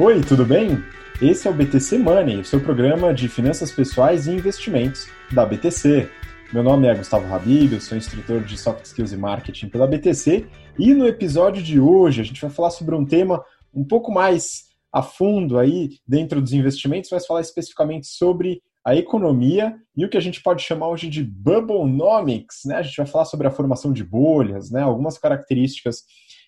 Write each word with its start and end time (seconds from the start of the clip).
Oi, 0.00 0.20
tudo 0.20 0.44
bem? 0.44 0.80
Esse 1.20 1.48
é 1.48 1.50
o 1.50 1.54
BTC 1.54 1.98
Money, 1.98 2.44
seu 2.44 2.60
programa 2.60 3.12
de 3.12 3.28
finanças 3.28 3.72
pessoais 3.72 4.28
e 4.28 4.30
investimentos 4.30 5.08
da 5.32 5.44
BTC. 5.44 6.08
Meu 6.52 6.62
nome 6.62 6.86
é 6.86 6.94
Gustavo 6.94 7.34
Habib, 7.34 7.72
eu 7.72 7.80
sou 7.80 7.98
instrutor 7.98 8.44
de 8.44 8.56
Soft 8.56 8.84
Skills 8.84 9.12
e 9.12 9.16
Marketing 9.16 9.68
pela 9.68 9.88
BTC 9.88 10.46
e 10.78 10.94
no 10.94 11.04
episódio 11.04 11.60
de 11.60 11.80
hoje 11.80 12.20
a 12.20 12.24
gente 12.24 12.40
vai 12.40 12.48
falar 12.48 12.70
sobre 12.70 12.94
um 12.94 13.04
tema 13.04 13.44
um 13.74 13.84
pouco 13.84 14.12
mais 14.12 14.66
a 14.92 15.02
fundo 15.02 15.58
aí 15.58 15.88
dentro 16.06 16.40
dos 16.40 16.52
investimentos, 16.52 17.10
vai 17.10 17.18
falar 17.18 17.40
especificamente 17.40 18.06
sobre 18.06 18.62
a 18.84 18.94
economia 18.94 19.74
e 19.96 20.04
o 20.04 20.08
que 20.08 20.16
a 20.16 20.20
gente 20.20 20.40
pode 20.40 20.62
chamar 20.62 20.90
hoje 20.90 21.08
de 21.08 21.24
bubblenomics, 21.24 22.60
né? 22.66 22.76
A 22.76 22.82
gente 22.82 22.98
vai 22.98 23.06
falar 23.06 23.24
sobre 23.24 23.48
a 23.48 23.50
formação 23.50 23.92
de 23.92 24.04
bolhas, 24.04 24.70
né? 24.70 24.80
Algumas 24.80 25.18
características 25.18 26.04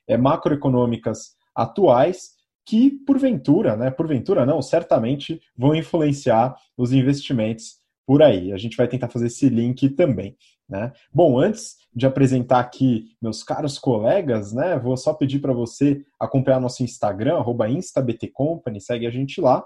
é, 0.07 0.17
macroeconômicas 0.17 1.31
atuais 1.53 2.39
que 2.71 2.89
porventura, 3.05 3.77
né, 3.77 3.91
porventura 3.91 4.47
não, 4.47 4.63
certamente 4.63 5.41
vão 5.57 5.75
influenciar 5.75 6.55
os 6.79 6.93
investimentos 6.93 7.81
por 8.07 8.23
aí. 8.23 8.53
A 8.53 8.57
gente 8.57 8.77
vai 8.77 8.87
tentar 8.87 9.09
fazer 9.09 9.27
esse 9.27 9.49
link 9.49 9.89
também. 9.89 10.37
Né? 10.69 10.93
Bom, 11.13 11.37
antes 11.37 11.79
de 11.93 12.07
apresentar 12.07 12.61
aqui 12.61 13.09
meus 13.21 13.43
caros 13.43 13.77
colegas, 13.77 14.53
né, 14.53 14.79
vou 14.79 14.97
só 14.97 15.13
pedir 15.13 15.41
para 15.41 15.53
você 15.53 16.05
acompanhar 16.17 16.61
nosso 16.61 16.85
Instagram, 16.85 17.43
instabtcompany, 17.69 18.81
segue 18.81 19.05
a 19.05 19.11
gente 19.11 19.41
lá. 19.41 19.65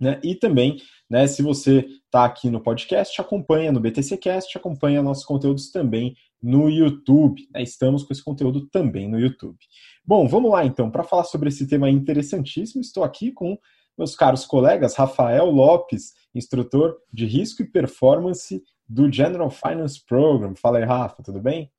Né? 0.00 0.18
E 0.24 0.34
também, 0.34 0.80
né, 1.08 1.26
se 1.26 1.42
você 1.42 1.86
está 2.04 2.24
aqui 2.24 2.48
no 2.48 2.60
podcast, 2.60 3.20
acompanha 3.20 3.70
no 3.70 3.80
BTCcast, 3.80 4.56
acompanha 4.56 5.02
nossos 5.02 5.24
conteúdos 5.24 5.70
também 5.70 6.16
no 6.42 6.70
YouTube. 6.70 7.46
Né? 7.52 7.62
Estamos 7.62 8.02
com 8.02 8.12
esse 8.12 8.24
conteúdo 8.24 8.66
também 8.68 9.08
no 9.08 9.20
YouTube. 9.20 9.58
Bom, 10.04 10.26
vamos 10.26 10.50
lá 10.50 10.64
então, 10.64 10.90
para 10.90 11.04
falar 11.04 11.24
sobre 11.24 11.50
esse 11.50 11.66
tema 11.68 11.90
interessantíssimo, 11.90 12.80
estou 12.80 13.04
aqui 13.04 13.30
com 13.30 13.58
meus 13.98 14.16
caros 14.16 14.46
colegas 14.46 14.96
Rafael 14.96 15.50
Lopes, 15.50 16.14
instrutor 16.34 16.96
de 17.12 17.26
risco 17.26 17.62
e 17.62 17.70
performance 17.70 18.62
do 18.88 19.12
General 19.12 19.50
Finance 19.50 20.02
Program. 20.04 20.54
Fala 20.56 20.78
aí, 20.78 20.84
Rafa, 20.84 21.22
tudo 21.22 21.40
bem? 21.40 21.70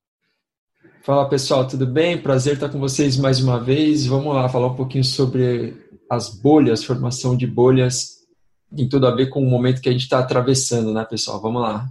Fala 1.02 1.27
pessoal, 1.27 1.67
tudo 1.67 1.88
bem? 1.88 2.22
Prazer 2.22 2.53
estar 2.53 2.69
com 2.69 2.80
vocês 2.80 3.17
mais 3.17 3.42
uma 3.42 3.59
vez. 3.59 4.05
Vamos 4.05 4.33
lá 4.36 4.47
falar 4.47 4.67
um 4.67 4.75
pouquinho 4.75 5.03
sobre 5.03 5.75
as 6.12 6.28
bolhas, 6.28 6.84
formação 6.84 7.38
de 7.38 7.48
bolhas, 7.48 8.28
tem 8.76 8.90
tudo 8.90 9.08
a 9.08 9.16
ver 9.16 9.28
com 9.28 9.42
o 9.42 9.50
momento 9.50 9.81
que 9.81 9.88
a 9.88 9.94
gente 9.94 10.02
está 10.02 10.20
atravessando, 10.20 10.94
né, 10.94 11.06
pessoal? 11.06 11.42
Vamos 11.42 11.62
lá. 11.62 11.90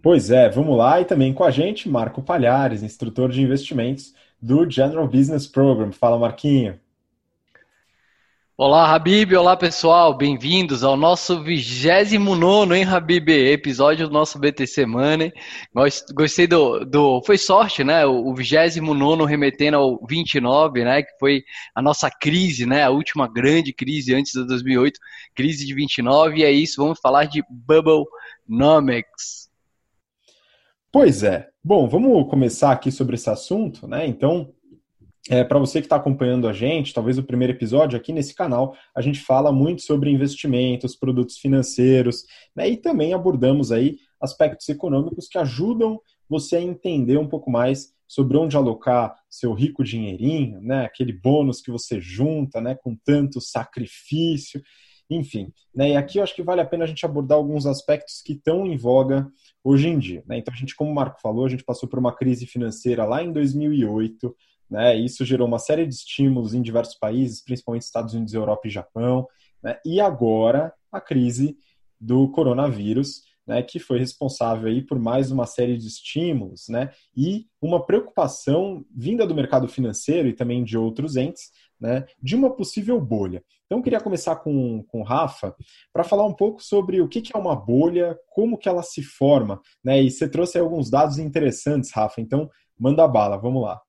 Pois 0.00 0.30
é, 0.30 0.48
vamos 0.48 0.78
lá. 0.78 1.00
E 1.00 1.04
também 1.04 1.34
com 1.34 1.42
a 1.42 1.50
gente, 1.50 1.88
Marco 1.88 2.22
Palhares, 2.22 2.84
instrutor 2.84 3.32
de 3.32 3.42
investimentos 3.42 4.14
do 4.40 4.70
General 4.70 5.08
Business 5.08 5.48
Program. 5.48 5.90
Fala, 5.90 6.16
Marquinho. 6.16 6.78
Olá, 8.58 8.94
Habib. 8.94 9.34
Olá, 9.34 9.54
pessoal. 9.54 10.16
Bem-vindos 10.16 10.82
ao 10.82 10.96
nosso 10.96 11.42
29, 11.42 12.74
hein, 12.74 12.84
Habib? 12.84 13.28
Episódio 13.28 14.08
do 14.08 14.14
nosso 14.14 14.38
BTC 14.38 14.86
Money. 14.86 15.30
Gostei 16.14 16.46
do. 16.46 16.82
do 16.82 17.20
foi 17.26 17.36
sorte, 17.36 17.84
né? 17.84 18.06
O 18.06 18.34
29 18.34 19.26
remetendo 19.26 19.76
ao 19.76 20.00
29, 20.08 20.84
né? 20.84 21.02
Que 21.02 21.10
foi 21.20 21.42
a 21.74 21.82
nossa 21.82 22.10
crise, 22.10 22.64
né? 22.64 22.82
A 22.82 22.88
última 22.88 23.30
grande 23.30 23.74
crise 23.74 24.14
antes 24.14 24.32
de 24.32 24.46
2008, 24.46 24.98
crise 25.34 25.66
de 25.66 25.74
29. 25.74 26.38
E 26.38 26.44
é 26.44 26.50
isso, 26.50 26.82
vamos 26.82 26.98
falar 26.98 27.26
de 27.26 27.44
Bubblenomics. 27.50 29.50
Pois 30.90 31.22
é. 31.22 31.46
Bom, 31.62 31.86
vamos 31.86 32.30
começar 32.30 32.72
aqui 32.72 32.90
sobre 32.90 33.16
esse 33.16 33.28
assunto, 33.28 33.86
né? 33.86 34.06
Então, 34.06 34.50
é, 35.30 35.42
para 35.42 35.58
você 35.58 35.80
que 35.80 35.86
está 35.86 35.96
acompanhando 35.96 36.46
a 36.46 36.52
gente, 36.52 36.94
talvez 36.94 37.18
o 37.18 37.22
primeiro 37.22 37.52
episódio 37.52 37.98
aqui 37.98 38.12
nesse 38.12 38.34
canal, 38.34 38.76
a 38.94 39.00
gente 39.00 39.20
fala 39.20 39.50
muito 39.50 39.82
sobre 39.82 40.10
investimentos, 40.10 40.94
produtos 40.94 41.38
financeiros, 41.38 42.24
né, 42.54 42.68
e 42.68 42.76
também 42.76 43.12
abordamos 43.12 43.72
aí 43.72 43.98
aspectos 44.20 44.68
econômicos 44.68 45.28
que 45.28 45.38
ajudam 45.38 46.00
você 46.28 46.56
a 46.56 46.62
entender 46.62 47.18
um 47.18 47.28
pouco 47.28 47.50
mais 47.50 47.94
sobre 48.06 48.36
onde 48.36 48.56
alocar 48.56 49.16
seu 49.28 49.52
rico 49.52 49.82
dinheirinho, 49.82 50.60
né, 50.60 50.84
aquele 50.84 51.12
bônus 51.12 51.60
que 51.60 51.72
você 51.72 52.00
junta, 52.00 52.60
né, 52.60 52.76
com 52.76 52.96
tanto 53.04 53.40
sacrifício, 53.40 54.62
enfim. 55.10 55.52
Né, 55.74 55.90
e 55.90 55.96
aqui 55.96 56.18
eu 56.18 56.22
acho 56.22 56.34
que 56.34 56.42
vale 56.42 56.60
a 56.60 56.66
pena 56.66 56.84
a 56.84 56.86
gente 56.86 57.04
abordar 57.04 57.36
alguns 57.36 57.66
aspectos 57.66 58.22
que 58.22 58.32
estão 58.32 58.64
em 58.64 58.76
voga 58.76 59.28
hoje 59.62 59.88
em 59.88 59.98
dia. 59.98 60.22
Né? 60.26 60.38
Então, 60.38 60.54
a 60.54 60.56
gente, 60.56 60.76
como 60.76 60.90
o 60.90 60.94
Marco 60.94 61.20
falou, 61.20 61.44
a 61.44 61.48
gente 61.48 61.64
passou 61.64 61.88
por 61.88 61.98
uma 61.98 62.14
crise 62.14 62.46
financeira 62.46 63.04
lá 63.04 63.22
em 63.22 63.32
2008, 63.32 64.34
né? 64.70 64.96
Isso 64.96 65.24
gerou 65.24 65.46
uma 65.46 65.58
série 65.58 65.86
de 65.86 65.94
estímulos 65.94 66.54
em 66.54 66.62
diversos 66.62 66.96
países, 66.98 67.42
principalmente 67.42 67.82
Estados 67.82 68.14
Unidos, 68.14 68.34
Europa 68.34 68.66
e 68.66 68.70
Japão. 68.70 69.26
Né? 69.62 69.78
E 69.84 70.00
agora 70.00 70.72
a 70.92 71.00
crise 71.00 71.56
do 72.00 72.30
coronavírus, 72.30 73.22
né, 73.46 73.62
que 73.62 73.78
foi 73.78 73.98
responsável 73.98 74.68
aí 74.68 74.82
por 74.82 74.98
mais 74.98 75.30
uma 75.30 75.46
série 75.46 75.76
de 75.76 75.86
estímulos, 75.86 76.64
né, 76.68 76.90
e 77.16 77.46
uma 77.62 77.84
preocupação 77.84 78.84
vinda 78.94 79.26
do 79.26 79.34
mercado 79.34 79.68
financeiro 79.68 80.28
e 80.28 80.34
também 80.34 80.64
de 80.64 80.76
outros 80.76 81.16
entes, 81.16 81.50
né, 81.80 82.04
de 82.20 82.34
uma 82.34 82.50
possível 82.50 83.00
bolha. 83.00 83.42
Então, 83.66 83.82
queria 83.82 84.00
começar 84.00 84.36
com, 84.36 84.82
com 84.84 85.00
o 85.00 85.04
Rafa 85.04 85.54
para 85.92 86.04
falar 86.04 86.26
um 86.26 86.34
pouco 86.34 86.62
sobre 86.62 87.00
o 87.00 87.08
que, 87.08 87.20
que 87.20 87.36
é 87.36 87.38
uma 87.38 87.54
bolha, 87.54 88.18
como 88.30 88.58
que 88.58 88.68
ela 88.68 88.82
se 88.82 89.02
forma, 89.02 89.60
né, 89.84 90.02
e 90.02 90.10
você 90.10 90.28
trouxe 90.28 90.58
alguns 90.58 90.90
dados 90.90 91.18
interessantes, 91.18 91.92
Rafa, 91.92 92.20
então 92.20 92.50
manda 92.78 93.06
bala, 93.06 93.36
vamos 93.36 93.62
lá. 93.62 93.80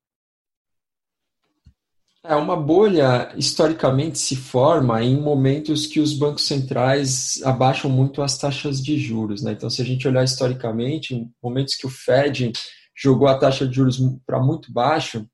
É, 2.28 2.36
uma 2.36 2.58
bolha 2.58 3.32
historicamente 3.38 4.20
se 4.20 4.36
forma 4.36 5.02
em 5.02 5.16
momentos 5.16 5.88
que 5.88 6.02
os 6.02 6.14
bancos 6.14 6.46
centrais 6.46 7.42
abaixam 7.42 7.90
muito 7.90 8.22
as 8.22 8.38
taxas 8.38 8.84
de 8.84 8.98
juros. 9.00 9.42
Né? 9.42 9.54
Então, 9.54 9.70
se 9.70 9.82
a 9.82 9.86
gente 9.86 10.06
olhar 10.06 10.26
historicamente, 10.26 11.26
momentos 11.42 11.76
que 11.76 11.88
o 11.88 11.90
Fed 11.90 12.52
jogou 12.94 13.30
a 13.30 13.38
taxa 13.38 13.66
de 13.66 13.74
juros 13.74 13.98
para 14.26 14.42
muito 14.42 14.74
baixo, 14.74 15.26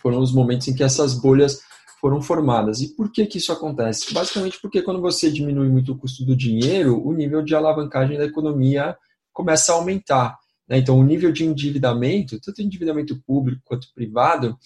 foram 0.00 0.20
os 0.20 0.32
momentos 0.32 0.68
em 0.68 0.74
que 0.74 0.84
essas 0.84 1.14
bolhas 1.14 1.62
foram 2.00 2.22
formadas. 2.22 2.80
E 2.80 2.94
por 2.94 3.10
que, 3.10 3.26
que 3.26 3.38
isso 3.38 3.52
acontece? 3.52 4.14
Basicamente 4.14 4.60
porque 4.62 4.82
quando 4.82 5.00
você 5.00 5.32
diminui 5.32 5.68
muito 5.68 5.92
o 5.92 5.98
custo 5.98 6.24
do 6.24 6.36
dinheiro, 6.36 7.04
o 7.04 7.12
nível 7.12 7.42
de 7.42 7.56
alavancagem 7.56 8.16
da 8.16 8.24
economia 8.24 8.96
começa 9.32 9.72
a 9.72 9.74
aumentar. 9.74 10.38
Né? 10.68 10.78
Então, 10.78 10.96
o 10.96 11.02
nível 11.02 11.32
de 11.32 11.44
endividamento, 11.44 12.40
tanto 12.40 12.62
endividamento 12.62 13.20
público 13.26 13.62
quanto 13.64 13.92
privado, 13.92 14.56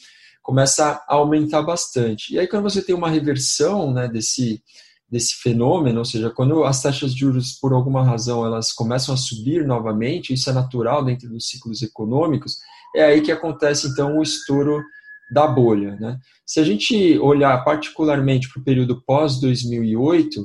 começa 0.45 1.03
a 1.09 1.15
aumentar 1.15 1.63
bastante. 1.63 2.35
E 2.35 2.39
aí, 2.39 2.47
quando 2.47 2.65
você 2.65 2.83
tem 2.83 2.95
uma 2.95 3.09
reversão 3.09 3.91
né, 3.91 4.07
desse, 4.07 4.63
desse 5.11 5.37
fenômeno, 5.37 6.01
ou 6.01 6.05
seja, 6.05 6.29
quando 6.29 6.65
as 6.65 6.83
taxas 6.83 7.15
de 7.15 7.21
juros, 7.21 7.55
por 7.55 7.73
alguma 7.73 8.05
razão, 8.05 8.45
elas 8.45 8.71
começam 8.71 9.15
a 9.15 9.17
subir 9.17 9.67
novamente, 9.67 10.35
isso 10.35 10.51
é 10.51 10.53
natural 10.53 11.03
dentro 11.03 11.31
dos 11.31 11.49
ciclos 11.49 11.83
econômicos, 11.83 12.59
é 12.95 13.05
aí 13.05 13.23
que 13.23 13.33
acontece, 13.33 13.89
então, 13.89 14.19
o 14.19 14.23
estouro 14.23 14.85
da 15.33 15.47
bolha. 15.47 15.97
Né? 15.97 16.19
Se 16.45 16.61
a 16.61 16.63
gente 16.63 17.19
olhar 17.21 17.65
particularmente 17.65 18.53
para 18.53 18.61
o 18.61 18.65
período 18.65 19.03
pós-2008, 19.07 20.45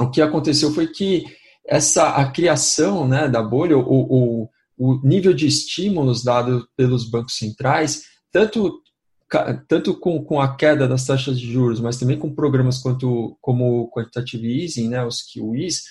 o 0.00 0.10
que 0.10 0.22
aconteceu 0.22 0.72
foi 0.72 0.86
que 0.86 1.24
essa 1.66 2.10
a 2.10 2.30
criação 2.30 3.06
né, 3.06 3.28
da 3.28 3.42
bolha, 3.42 3.76
o, 3.76 3.82
o, 3.82 4.48
o 4.78 5.00
nível 5.04 5.34
de 5.34 5.48
estímulos 5.48 6.22
dado 6.22 6.68
pelos 6.76 7.10
bancos 7.10 7.36
centrais, 7.36 8.04
tanto 8.30 8.80
tanto 9.68 9.98
com, 9.98 10.24
com 10.24 10.40
a 10.40 10.56
queda 10.56 10.88
das 10.88 11.04
taxas 11.04 11.38
de 11.38 11.50
juros, 11.52 11.80
mas 11.80 11.98
também 11.98 12.18
com 12.18 12.34
programas 12.34 12.78
quanto, 12.78 13.36
como 13.40 13.82
o 13.82 13.90
Quantitative 13.90 14.62
Easing, 14.62 14.88
né, 14.88 15.04
os 15.04 15.22
QEs, 15.22 15.82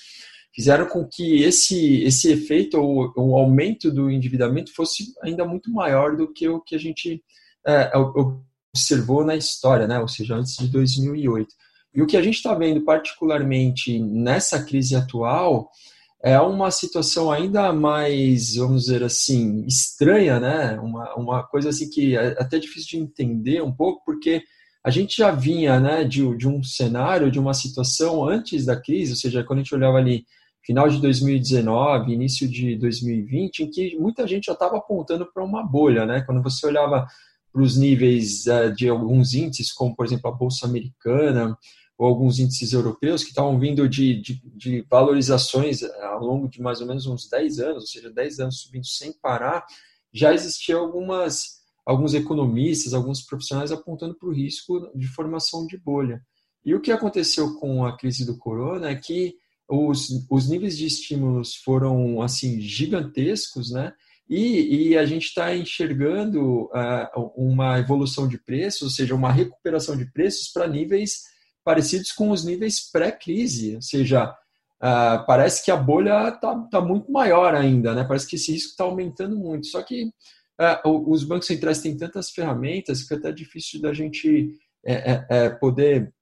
fizeram 0.53 0.87
com 0.87 1.07
que 1.07 1.43
esse, 1.43 2.01
esse 2.03 2.31
efeito, 2.31 2.79
ou 2.79 3.13
o 3.15 3.37
aumento 3.37 3.91
do 3.91 4.09
endividamento, 4.09 4.73
fosse 4.73 5.13
ainda 5.21 5.45
muito 5.45 5.71
maior 5.71 6.15
do 6.15 6.33
que 6.33 6.47
o 6.49 6.59
que 6.59 6.75
a 6.75 6.79
gente 6.79 7.23
é, 7.65 7.91
observou 8.73 9.23
na 9.23 9.35
história, 9.35 9.87
né, 9.87 9.99
ou 9.99 10.07
seja, 10.07 10.35
antes 10.35 10.57
de 10.57 10.67
2008. 10.69 11.53
E 11.93 12.01
o 12.01 12.07
que 12.07 12.17
a 12.17 12.21
gente 12.21 12.35
está 12.35 12.55
vendo, 12.55 12.81
particularmente 12.81 13.99
nessa 13.99 14.63
crise 14.63 14.95
atual, 14.95 15.69
é 16.23 16.39
uma 16.39 16.71
situação 16.71 17.31
ainda 17.31 17.71
mais, 17.71 18.55
vamos 18.55 18.85
dizer 18.85 19.03
assim, 19.03 19.65
estranha, 19.65 20.39
né? 20.39 20.79
Uma, 20.79 21.15
uma 21.15 21.43
coisa 21.43 21.69
assim 21.69 21.89
que 21.89 22.15
é 22.15 22.35
até 22.39 22.57
difícil 22.57 22.89
de 22.89 22.97
entender 22.97 23.61
um 23.61 23.71
pouco, 23.71 24.03
porque 24.03 24.41
a 24.83 24.89
gente 24.89 25.17
já 25.17 25.31
vinha 25.31 25.79
né, 25.79 26.03
de, 26.03 26.35
de 26.37 26.47
um 26.47 26.63
cenário, 26.63 27.29
de 27.29 27.39
uma 27.39 27.53
situação 27.53 28.27
antes 28.27 28.65
da 28.65 28.79
crise, 28.79 29.11
ou 29.11 29.17
seja, 29.17 29.43
quando 29.43 29.59
a 29.59 29.63
gente 29.63 29.75
olhava 29.75 29.97
ali 29.97 30.25
final 30.65 30.89
de 30.89 30.99
2019, 30.99 32.11
início 32.11 32.47
de 32.47 32.75
2020, 32.77 33.59
em 33.63 33.69
que 33.69 33.97
muita 33.97 34.27
gente 34.27 34.45
já 34.45 34.53
estava 34.53 34.77
apontando 34.77 35.25
para 35.31 35.43
uma 35.43 35.63
bolha, 35.63 36.05
né? 36.05 36.21
Quando 36.21 36.43
você 36.43 36.65
olhava 36.67 37.07
para 37.53 37.61
os 37.61 37.77
níveis 37.77 38.45
uh, 38.47 38.73
de 38.75 38.89
alguns 38.89 39.33
índices, 39.33 39.71
como 39.71 39.95
por 39.95 40.05
exemplo 40.05 40.29
a 40.29 40.33
Bolsa 40.33 40.65
Americana, 40.65 41.57
ou 41.97 42.05
alguns 42.05 42.37
índices 42.37 42.73
europeus 42.73 43.23
que 43.23 43.29
estavam 43.29 43.59
vindo 43.59 43.89
de, 43.89 44.21
de, 44.21 44.41
de, 44.55 44.85
valorizações 44.89 45.81
ao 45.83 46.23
longo 46.23 46.47
de 46.47 46.61
mais 46.61 46.79
ou 46.79 46.87
menos 46.87 47.07
uns 47.07 47.27
10 47.27 47.59
anos, 47.59 47.83
ou 47.83 47.87
seja, 47.87 48.11
10 48.11 48.39
anos 48.39 48.61
subindo 48.61 48.85
sem 48.85 49.11
parar, 49.13 49.65
já 50.13 50.33
existiam 50.33 50.79
algumas, 50.79 51.61
alguns 51.85 52.13
economistas, 52.13 52.93
alguns 52.93 53.21
profissionais 53.21 53.71
apontando 53.71 54.13
para 54.15 54.29
o 54.29 54.33
risco 54.33 54.91
de 54.95 55.07
formação 55.07 55.65
de 55.65 55.77
bolha. 55.77 56.21
E 56.63 56.75
o 56.75 56.81
que 56.81 56.91
aconteceu 56.91 57.55
com 57.55 57.83
a 57.85 57.97
crise 57.97 58.25
do 58.25 58.37
corona 58.37 58.89
é 58.89 58.95
que 58.95 59.35
os, 59.67 60.09
os 60.29 60.47
níveis 60.47 60.77
de 60.77 60.85
estímulos 60.85 61.55
foram 61.55 62.21
assim 62.21 62.61
gigantescos, 62.61 63.71
né? 63.71 63.93
E, 64.29 64.89
e 64.89 64.97
a 64.97 65.05
gente 65.05 65.27
está 65.27 65.55
enxergando 65.55 66.65
uh, 66.65 67.31
uma 67.35 67.79
evolução 67.79 68.27
de 68.27 68.37
preços, 68.37 68.81
ou 68.81 68.89
seja, 68.89 69.15
uma 69.15 69.31
recuperação 69.31 69.95
de 69.95 70.05
preços 70.11 70.49
para 70.49 70.67
níveis 70.67 71.23
parecidos 71.67 72.13
com 72.13 72.31
os 72.31 72.45
níveis 72.45 72.89
pré-crise, 72.89 73.75
ou 73.75 73.81
seja, 73.81 74.33
uh, 74.81 75.25
parece 75.27 75.65
que 75.65 75.69
a 75.69 75.75
bolha 75.75 76.29
está 76.29 76.55
tá 76.71 76.79
muito 76.79 77.11
maior 77.11 77.53
ainda, 77.53 77.93
né? 77.93 78.05
Parece 78.05 78.25
que 78.25 78.37
esse 78.37 78.53
risco 78.53 78.69
está 78.69 78.85
aumentando 78.85 79.35
muito. 79.35 79.67
Só 79.67 79.83
que 79.83 80.05
uh, 80.05 81.11
os 81.11 81.25
bancos 81.25 81.45
centrais 81.45 81.81
têm 81.81 81.97
tantas 81.97 82.29
ferramentas 82.29 83.03
que 83.03 83.13
é 83.13 83.17
até 83.17 83.33
difícil 83.33 83.81
da 83.81 83.91
gente 83.91 84.57
é, 84.85 84.93
é, 84.93 85.25
é, 85.29 85.49
poder 85.49 86.13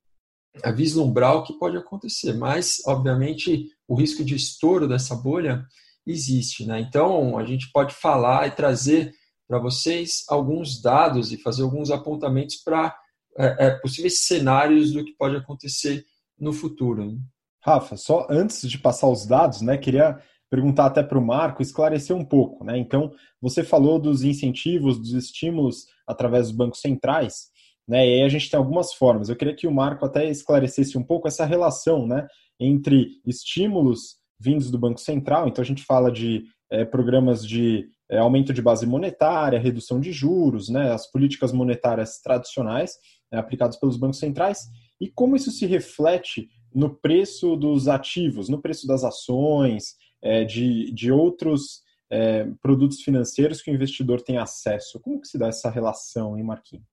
vislumbrar 0.74 1.36
o 1.36 1.44
que 1.44 1.60
pode 1.60 1.78
acontecer. 1.78 2.34
Mas, 2.34 2.78
obviamente, 2.88 3.68
o 3.88 3.94
risco 3.94 4.26
de 4.26 4.34
estouro 4.34 4.88
dessa 4.88 5.16
bolha 5.16 5.64
existe. 6.08 6.66
Né? 6.66 6.80
Então, 6.80 7.38
a 7.38 7.46
gente 7.46 7.70
pode 7.72 7.94
falar 7.94 8.48
e 8.48 8.52
trazer 8.52 9.14
para 9.48 9.60
vocês 9.60 10.24
alguns 10.28 10.82
dados 10.82 11.32
e 11.32 11.38
fazer 11.38 11.62
alguns 11.62 11.92
apontamentos 11.92 12.56
para 12.56 12.98
é, 13.38 13.68
é, 13.68 13.70
possíveis 13.80 14.26
cenários 14.26 14.94
do 14.94 15.04
que 15.04 15.14
pode 15.14 15.36
acontecer 15.36 16.06
no 16.40 16.54
futuro. 16.54 17.06
Né? 17.06 17.18
Rafa, 17.62 17.98
só 17.98 18.28
antes 18.30 18.68
de 18.70 18.78
passar 18.78 19.08
os 19.08 19.26
dados, 19.26 19.62
né, 19.62 19.78
queria 19.78 20.20
perguntar 20.50 20.86
até 20.86 21.04
para 21.04 21.18
o 21.18 21.26
Marco 21.26 21.62
esclarecer 21.62 22.16
um 22.16 22.24
pouco. 22.24 22.64
Né? 22.64 22.78
Então, 22.78 23.12
você 23.42 23.64
falou 23.64 24.00
dos 24.00 24.24
incentivos, 24.24 25.00
dos 25.00 25.14
estímulos 25.14 25.88
através 26.08 26.48
dos 26.48 26.56
bancos 26.56 26.80
centrais, 26.80 27.50
né? 27.88 28.08
E 28.08 28.14
aí 28.16 28.22
a 28.24 28.30
gente 28.30 28.50
tem 28.50 28.58
algumas 28.58 28.94
formas. 28.94 29.30
Eu 29.30 29.36
queria 29.36 29.56
que 29.56 29.68
o 29.68 29.72
Marco 29.72 30.06
até 30.06 30.30
esclarecesse 30.30 30.98
um 30.98 31.04
pouco 31.04 31.28
essa 31.28 31.46
relação 31.46 32.08
né, 32.08 32.28
entre 32.60 33.22
estímulos 33.26 34.18
vindos 34.40 34.70
do 34.70 34.78
Banco 34.78 35.00
Central, 35.00 35.48
então 35.48 35.62
a 35.62 35.66
gente 35.66 35.84
fala 35.84 36.12
de 36.12 36.44
é, 36.70 36.84
programas 36.84 37.46
de 37.48 37.88
é, 38.10 38.18
aumento 38.18 38.52
de 38.52 38.62
base 38.62 38.86
monetária, 38.86 39.60
redução 39.60 40.00
de 40.00 40.12
juros, 40.12 40.68
né, 40.68 40.92
as 40.92 41.10
políticas 41.10 41.54
monetárias 41.54 42.20
tradicionais 42.20 42.96
é, 43.36 43.40
aplicadas 43.40 43.78
pelos 43.78 43.98
bancos 43.98 44.20
centrais, 44.20 44.70
e 45.00 45.10
como 45.10 45.36
isso 45.36 45.52
se 45.52 45.66
reflete 45.66 46.50
no 46.74 46.96
preço 46.96 47.56
dos 47.56 47.88
ativos, 47.88 48.50
no 48.50 48.62
preço 48.62 48.88
das 48.88 49.04
ações, 49.04 49.96
é, 50.22 50.44
de, 50.44 50.92
de 50.92 51.12
outros 51.12 51.82
é, 52.10 52.46
produtos 52.62 53.02
financeiros 53.02 53.62
que 53.62 53.70
o 53.72 53.74
investidor 53.74 54.22
tem 54.22 54.38
acesso. 54.38 55.00
Como 55.00 55.22
que 55.22 55.28
se 55.28 55.38
dá 55.38 55.48
essa 55.48 55.70
relação, 55.70 56.38
hein, 56.38 56.44
Marquinhos? 56.44 56.86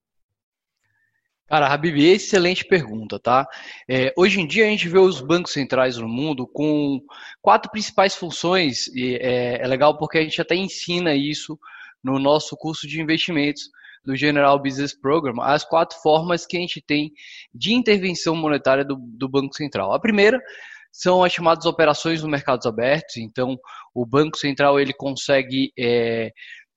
Cara, 1.46 1.66
Habib, 1.66 1.98
excelente 1.98 2.64
pergunta, 2.64 3.18
tá? 3.18 3.46
É, 3.88 4.12
hoje 4.16 4.40
em 4.40 4.46
dia 4.46 4.64
a 4.64 4.70
gente 4.70 4.88
vê 4.88 4.98
os 4.98 5.20
bancos 5.20 5.52
centrais 5.52 5.98
no 5.98 6.08
mundo 6.08 6.46
com 6.46 6.98
quatro 7.42 7.70
principais 7.70 8.14
funções, 8.14 8.86
e 8.88 9.16
é, 9.16 9.60
é 9.60 9.66
legal 9.66 9.98
porque 9.98 10.18
a 10.18 10.22
gente 10.22 10.40
até 10.40 10.54
ensina 10.54 11.14
isso 11.14 11.58
no 12.02 12.18
nosso 12.18 12.56
curso 12.56 12.86
de 12.86 13.00
investimentos 13.00 13.68
do 14.04 14.16
General 14.16 14.60
Business 14.60 14.98
Program, 14.98 15.40
as 15.40 15.64
quatro 15.64 15.98
formas 16.02 16.46
que 16.46 16.56
a 16.56 16.60
gente 16.60 16.82
tem 16.84 17.12
de 17.54 17.72
intervenção 17.72 18.34
monetária 18.34 18.84
do, 18.84 18.96
do 18.96 19.28
Banco 19.28 19.54
Central. 19.54 19.92
A 19.92 20.00
primeira 20.00 20.40
são 20.90 21.24
as 21.24 21.32
chamadas 21.32 21.64
operações 21.64 22.22
no 22.22 22.28
mercados 22.28 22.66
abertos, 22.66 23.16
então 23.16 23.56
o 23.94 24.04
Banco 24.04 24.36
Central 24.36 24.78
ele 24.78 24.92
consegue 24.92 25.72
é, 25.78 26.30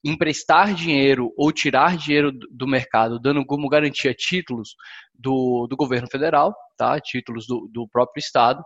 emprestar 0.04 0.74
dinheiro 0.74 1.34
ou 1.36 1.52
tirar 1.52 1.98
dinheiro 1.98 2.32
do 2.52 2.68
mercado, 2.68 3.20
dando 3.20 3.44
como 3.46 3.68
garantia 3.68 4.14
títulos 4.14 4.76
do, 5.14 5.68
do 5.68 5.76
governo 5.76 6.08
federal, 6.10 6.56
tá? 6.78 7.00
títulos 7.00 7.48
do, 7.48 7.68
do 7.74 7.88
próprio 7.88 8.22
Estado. 8.22 8.64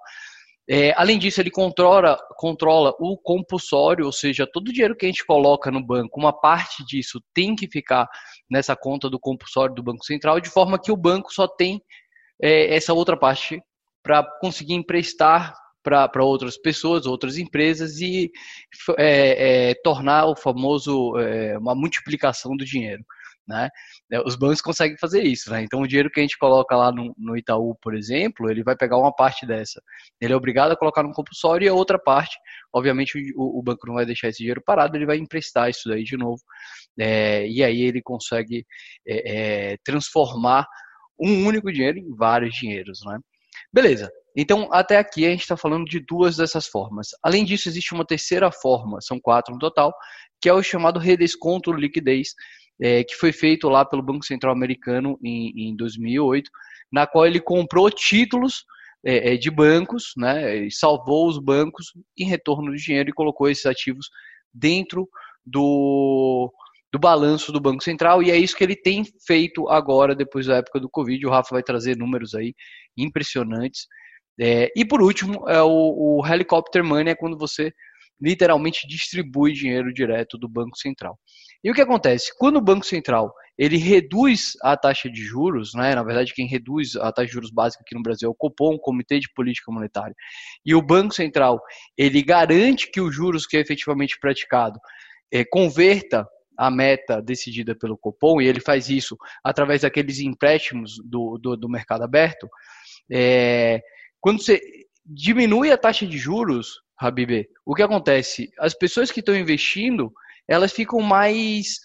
É, 0.71 0.93
além 0.95 1.17
disso, 1.17 1.41
ele 1.41 1.49
controla, 1.49 2.15
controla 2.37 2.93
o 2.99 3.17
compulsório, 3.17 4.05
ou 4.05 4.11
seja, 4.11 4.45
todo 4.45 4.67
o 4.67 4.71
dinheiro 4.71 4.95
que 4.95 5.07
a 5.07 5.09
gente 5.09 5.25
coloca 5.25 5.71
no 5.71 5.83
banco, 5.83 6.19
uma 6.19 6.31
parte 6.31 6.85
disso 6.85 7.19
tem 7.33 7.55
que 7.55 7.67
ficar 7.67 8.07
nessa 8.47 8.75
conta 8.75 9.09
do 9.09 9.19
compulsório 9.19 9.73
do 9.73 9.81
Banco 9.81 10.05
Central, 10.05 10.39
de 10.39 10.49
forma 10.49 10.79
que 10.79 10.91
o 10.91 10.97
banco 10.97 11.33
só 11.33 11.47
tem 11.47 11.81
é, 12.39 12.75
essa 12.75 12.93
outra 12.93 13.17
parte 13.17 13.59
para 14.03 14.23
conseguir 14.39 14.75
emprestar 14.75 15.55
para 15.83 16.23
outras 16.23 16.55
pessoas, 16.55 17.07
outras 17.07 17.37
empresas 17.37 17.99
e 17.99 18.29
é, 18.97 19.71
é, 19.71 19.75
tornar 19.83 20.27
o 20.27 20.35
famoso 20.35 21.17
é, 21.17 21.57
uma 21.57 21.73
multiplicação 21.73 22.55
do 22.55 22.63
dinheiro. 22.63 23.03
Né? 23.49 23.67
É, 24.11 24.21
os 24.21 24.35
bancos 24.35 24.61
conseguem 24.61 24.95
fazer 24.99 25.23
isso, 25.23 25.49
né? 25.49 25.63
Então 25.63 25.81
o 25.81 25.87
dinheiro 25.87 26.11
que 26.11 26.19
a 26.19 26.23
gente 26.23 26.37
coloca 26.37 26.75
lá 26.75 26.91
no, 26.91 27.15
no, 27.17 27.35
Itaú, 27.35 27.75
por 27.81 27.95
exemplo, 27.95 28.47
ele 28.47 28.63
vai 28.63 28.75
pegar 28.75 28.95
uma 28.97 29.11
parte 29.11 29.43
dessa. 29.43 29.81
Ele 30.21 30.31
é 30.33 30.35
obrigado 30.35 30.71
a 30.71 30.77
colocar 30.77 31.01
no 31.01 31.11
compulsório 31.11 31.65
e 31.65 31.67
a 31.67 31.73
outra 31.73 31.97
parte, 31.97 32.37
obviamente, 32.71 33.17
o, 33.35 33.59
o 33.59 33.63
banco 33.63 33.87
não 33.87 33.95
vai 33.95 34.05
deixar 34.05 34.27
esse 34.27 34.37
dinheiro 34.37 34.61
parado, 34.63 34.95
ele 34.95 35.07
vai 35.07 35.17
emprestar 35.17 35.67
isso 35.67 35.89
daí 35.89 36.03
de 36.03 36.15
novo. 36.15 36.39
É, 36.99 37.47
e 37.47 37.63
aí 37.63 37.81
ele 37.81 38.03
consegue 38.03 38.67
é, 39.07 39.71
é 39.71 39.77
transformar 39.83 40.67
um 41.19 41.47
único 41.47 41.73
dinheiro 41.73 41.97
em 41.97 42.15
vários 42.15 42.53
dinheiros, 42.53 42.99
né? 43.03 43.17
Beleza. 43.73 44.11
Então, 44.37 44.69
até 44.71 44.97
aqui 44.97 45.25
a 45.25 45.31
gente 45.31 45.41
está 45.41 45.57
falando 45.57 45.85
de 45.85 45.99
duas 45.99 46.37
dessas 46.37 46.67
formas. 46.67 47.07
Além 47.23 47.43
disso, 47.43 47.67
existe 47.67 47.93
uma 47.93 48.05
terceira 48.05 48.51
forma, 48.51 49.01
são 49.01 49.19
quatro 49.19 49.53
no 49.53 49.59
total, 49.59 49.91
que 50.41 50.47
é 50.47 50.53
o 50.53 50.63
chamado 50.63 50.99
redesconto 50.99 51.73
liquidez, 51.73 52.29
é, 52.81 53.03
que 53.03 53.15
foi 53.15 53.31
feito 53.31 53.67
lá 53.67 53.83
pelo 53.83 54.03
Banco 54.03 54.25
Central 54.25 54.53
Americano 54.53 55.17
em, 55.23 55.69
em 55.69 55.75
2008, 55.75 56.49
na 56.91 57.05
qual 57.05 57.25
ele 57.25 57.39
comprou 57.39 57.89
títulos 57.91 58.65
é, 59.05 59.33
é, 59.33 59.37
de 59.37 59.49
bancos, 59.49 60.13
né, 60.17 60.65
e 60.65 60.71
salvou 60.71 61.27
os 61.27 61.37
bancos 61.37 61.93
em 62.17 62.25
retorno 62.25 62.75
de 62.75 62.83
dinheiro 62.83 63.09
e 63.09 63.13
colocou 63.13 63.49
esses 63.49 63.65
ativos 63.65 64.09
dentro 64.53 65.07
do, 65.45 66.51
do 66.91 66.99
balanço 66.99 67.51
do 67.51 67.61
Banco 67.61 67.83
Central, 67.83 68.23
e 68.23 68.31
é 68.31 68.37
isso 68.37 68.55
que 68.55 68.63
ele 68.63 68.75
tem 68.75 69.03
feito 69.25 69.69
agora, 69.69 70.15
depois 70.15 70.47
da 70.47 70.57
época 70.57 70.79
do 70.79 70.89
Covid. 70.89 71.25
O 71.25 71.29
Rafa 71.29 71.55
vai 71.55 71.63
trazer 71.63 71.97
números 71.97 72.33
aí 72.33 72.53
impressionantes. 72.97 73.87
É, 74.39 74.71
e 74.75 74.85
por 74.85 75.01
último, 75.01 75.47
é 75.47 75.61
o, 75.61 76.19
o 76.19 76.27
helicopter 76.27 76.83
money, 76.83 77.11
é 77.11 77.15
quando 77.15 77.37
você 77.37 77.71
literalmente 78.21 78.87
distribui 78.87 79.53
dinheiro 79.53 79.93
direto 79.93 80.37
do 80.37 80.49
Banco 80.49 80.77
Central. 80.77 81.17
E 81.63 81.69
o 81.69 81.73
que 81.73 81.81
acontece? 81.81 82.31
Quando 82.37 82.57
o 82.57 82.61
Banco 82.61 82.85
Central 82.85 83.33
ele 83.57 83.75
reduz 83.75 84.53
a 84.63 84.77
taxa 84.77 85.09
de 85.09 85.21
juros, 85.21 85.73
né? 85.73 85.93
na 85.93 86.01
verdade 86.01 86.33
quem 86.33 86.47
reduz 86.47 86.95
a 86.95 87.11
taxa 87.11 87.27
de 87.27 87.33
juros 87.33 87.51
básica 87.51 87.83
aqui 87.85 87.93
no 87.93 88.01
Brasil 88.01 88.29
é 88.29 88.31
o 88.31 88.35
Copom, 88.35 88.75
o 88.75 88.79
Comitê 88.79 89.19
de 89.19 89.27
Política 89.33 89.69
Monetária, 89.69 90.15
e 90.65 90.73
o 90.73 90.81
Banco 90.81 91.13
Central 91.13 91.61
ele 91.97 92.23
garante 92.23 92.89
que 92.89 93.01
os 93.01 93.13
juros 93.13 93.45
que 93.45 93.57
é 93.57 93.59
efetivamente 93.59 94.17
praticado 94.17 94.79
é, 95.29 95.43
converta 95.43 96.25
a 96.57 96.71
meta 96.71 97.21
decidida 97.21 97.75
pelo 97.75 97.97
Copom, 97.97 98.41
e 98.41 98.47
ele 98.47 98.61
faz 98.61 98.89
isso 98.89 99.17
através 99.43 99.81
daqueles 99.81 100.19
empréstimos 100.19 100.93
do, 101.03 101.37
do, 101.37 101.57
do 101.57 101.69
mercado 101.69 102.03
aberto, 102.03 102.47
é, 103.11 103.81
quando 104.21 104.41
você 104.41 104.61
diminui 105.05 105.71
a 105.71 105.77
taxa 105.77 106.05
de 106.05 106.17
juros, 106.17 106.81
Habib, 106.97 107.45
o 107.65 107.73
que 107.73 107.81
acontece? 107.81 108.49
As 108.59 108.73
pessoas 108.73 109.09
que 109.09 109.21
estão 109.21 109.35
investindo, 109.35 110.11
elas 110.49 110.71
ficam 110.71 110.99
mais 110.99 111.79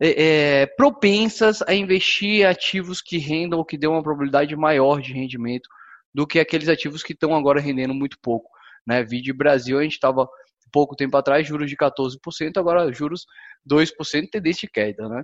é, 0.00 0.62
é, 0.62 0.66
propensas 0.66 1.62
a 1.62 1.74
investir 1.74 2.40
em 2.40 2.44
ativos 2.44 3.00
que 3.00 3.18
rendam 3.18 3.58
ou 3.58 3.64
que 3.64 3.78
dêem 3.78 3.92
uma 3.92 4.02
probabilidade 4.02 4.54
maior 4.54 5.00
de 5.00 5.12
rendimento 5.12 5.68
do 6.14 6.26
que 6.26 6.38
aqueles 6.38 6.68
ativos 6.68 7.02
que 7.02 7.14
estão 7.14 7.34
agora 7.34 7.60
rendendo 7.60 7.94
muito 7.94 8.18
pouco. 8.20 8.50
Né? 8.86 9.02
Vídeo 9.02 9.34
Brasil, 9.34 9.78
a 9.78 9.82
gente 9.82 9.92
estava 9.92 10.28
pouco 10.72 10.96
tempo 10.96 11.16
atrás, 11.16 11.46
juros 11.46 11.68
de 11.68 11.76
14%, 11.76 12.56
agora 12.56 12.92
juros 12.92 13.26
2%, 13.70 14.28
tendência 14.30 14.66
de 14.66 14.72
queda. 14.72 15.08
Né? 15.08 15.22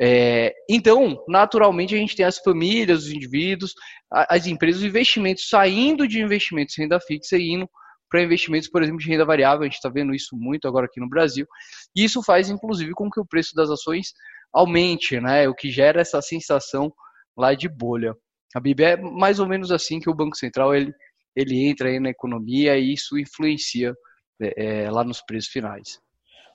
É, 0.00 0.54
então, 0.68 1.22
naturalmente, 1.28 1.94
a 1.94 1.98
gente 1.98 2.16
tem 2.16 2.24
as 2.24 2.38
famílias, 2.38 3.04
os 3.04 3.10
indivíduos, 3.10 3.74
as 4.10 4.46
empresas, 4.46 4.80
os 4.80 4.88
investimentos 4.88 5.48
saindo 5.48 6.08
de 6.08 6.20
investimentos 6.20 6.76
em 6.76 6.82
renda 6.82 6.98
fixa 6.98 7.36
e 7.36 7.52
indo 7.52 7.68
para 8.08 8.22
investimentos, 8.22 8.68
por 8.68 8.82
exemplo, 8.82 9.00
de 9.00 9.08
renda 9.08 9.24
variável. 9.24 9.62
A 9.62 9.64
gente 9.64 9.74
está 9.74 9.88
vendo 9.88 10.14
isso 10.14 10.36
muito 10.36 10.66
agora 10.66 10.86
aqui 10.86 11.00
no 11.00 11.08
Brasil. 11.08 11.46
E 11.94 12.04
isso 12.04 12.22
faz, 12.22 12.48
inclusive, 12.48 12.92
com 12.92 13.10
que 13.10 13.20
o 13.20 13.26
preço 13.26 13.54
das 13.54 13.70
ações 13.70 14.12
aumente, 14.52 15.20
né? 15.20 15.48
o 15.48 15.54
que 15.54 15.70
gera 15.70 16.00
essa 16.00 16.20
sensação 16.22 16.92
lá 17.36 17.54
de 17.54 17.68
bolha. 17.68 18.14
A 18.54 18.60
BIB 18.60 18.82
é 18.82 18.96
mais 18.96 19.38
ou 19.38 19.46
menos 19.46 19.70
assim 19.70 20.00
que 20.00 20.08
o 20.08 20.14
Banco 20.14 20.36
Central 20.36 20.74
ele, 20.74 20.92
ele 21.36 21.68
entra 21.68 21.88
aí 21.88 22.00
na 22.00 22.10
economia 22.10 22.78
e 22.78 22.92
isso 22.92 23.18
influencia 23.18 23.94
é, 24.40 24.84
é 24.84 24.90
lá 24.90 25.04
nos 25.04 25.20
preços 25.20 25.50
finais. 25.50 25.98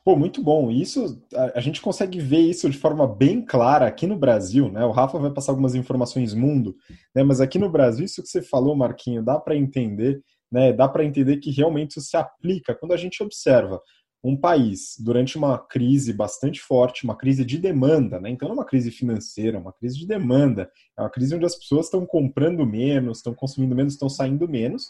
Pô, 0.04 0.18
muito 0.18 0.44
bom. 0.44 0.70
Isso 0.70 1.24
a, 1.34 1.60
a, 1.60 1.62
gente 1.62 1.82
consegue 1.82 2.20
ver 2.20 2.42
isso 2.42 2.70
de 2.70 2.78
forma 2.78 3.08
bem 3.08 3.42
clara 3.42 3.88
aqui 3.88 4.06
no 4.06 4.18
Brasil, 4.18 4.70
né? 4.70 4.84
O 4.84 4.92
Rafa 4.92 5.18
vai 5.18 5.32
passar 5.32 5.54
algumas 5.54 5.76
informações 5.76 6.34
mundo, 6.34 6.76
né? 7.16 7.24
Mas 7.24 7.40
aqui 7.40 7.58
no 7.58 7.70
Brasil, 7.70 8.04
isso 8.04 8.22
que 8.22 8.28
você 8.28 8.42
falou, 8.42 8.76
Marquinho, 8.76 9.24
dá 9.24 9.40
para 9.40 9.56
entender, 9.56 10.22
né? 10.54 10.72
Dá 10.72 10.88
para 10.88 11.04
entender 11.04 11.38
que 11.38 11.50
realmente 11.50 11.98
isso 11.98 12.02
se 12.02 12.16
aplica 12.16 12.76
quando 12.76 12.92
a 12.92 12.98
gente 12.98 13.24
observa 13.24 13.82
um 14.24 14.38
país 14.38 14.96
durante 15.00 15.36
uma 15.36 15.58
crise 15.58 16.14
bastante 16.14 16.62
forte, 16.62 17.04
uma 17.04 17.18
crise 17.18 17.44
de 17.44 17.58
demanda, 17.58 18.22
né? 18.22 18.30
então 18.30 18.48
não 18.48 18.56
é 18.56 18.60
uma 18.60 18.66
crise 18.66 18.90
financeira, 18.90 19.58
é 19.58 19.60
uma 19.60 19.74
crise 19.74 19.98
de 19.98 20.08
demanda, 20.08 20.70
é 20.98 21.02
uma 21.02 21.10
crise 21.10 21.36
onde 21.36 21.44
as 21.44 21.58
pessoas 21.58 21.88
estão 21.88 22.06
comprando 22.06 22.66
menos, 22.66 23.18
estão 23.18 23.34
consumindo 23.34 23.76
menos, 23.76 23.94
estão 23.94 24.08
saindo 24.08 24.48
menos, 24.48 24.86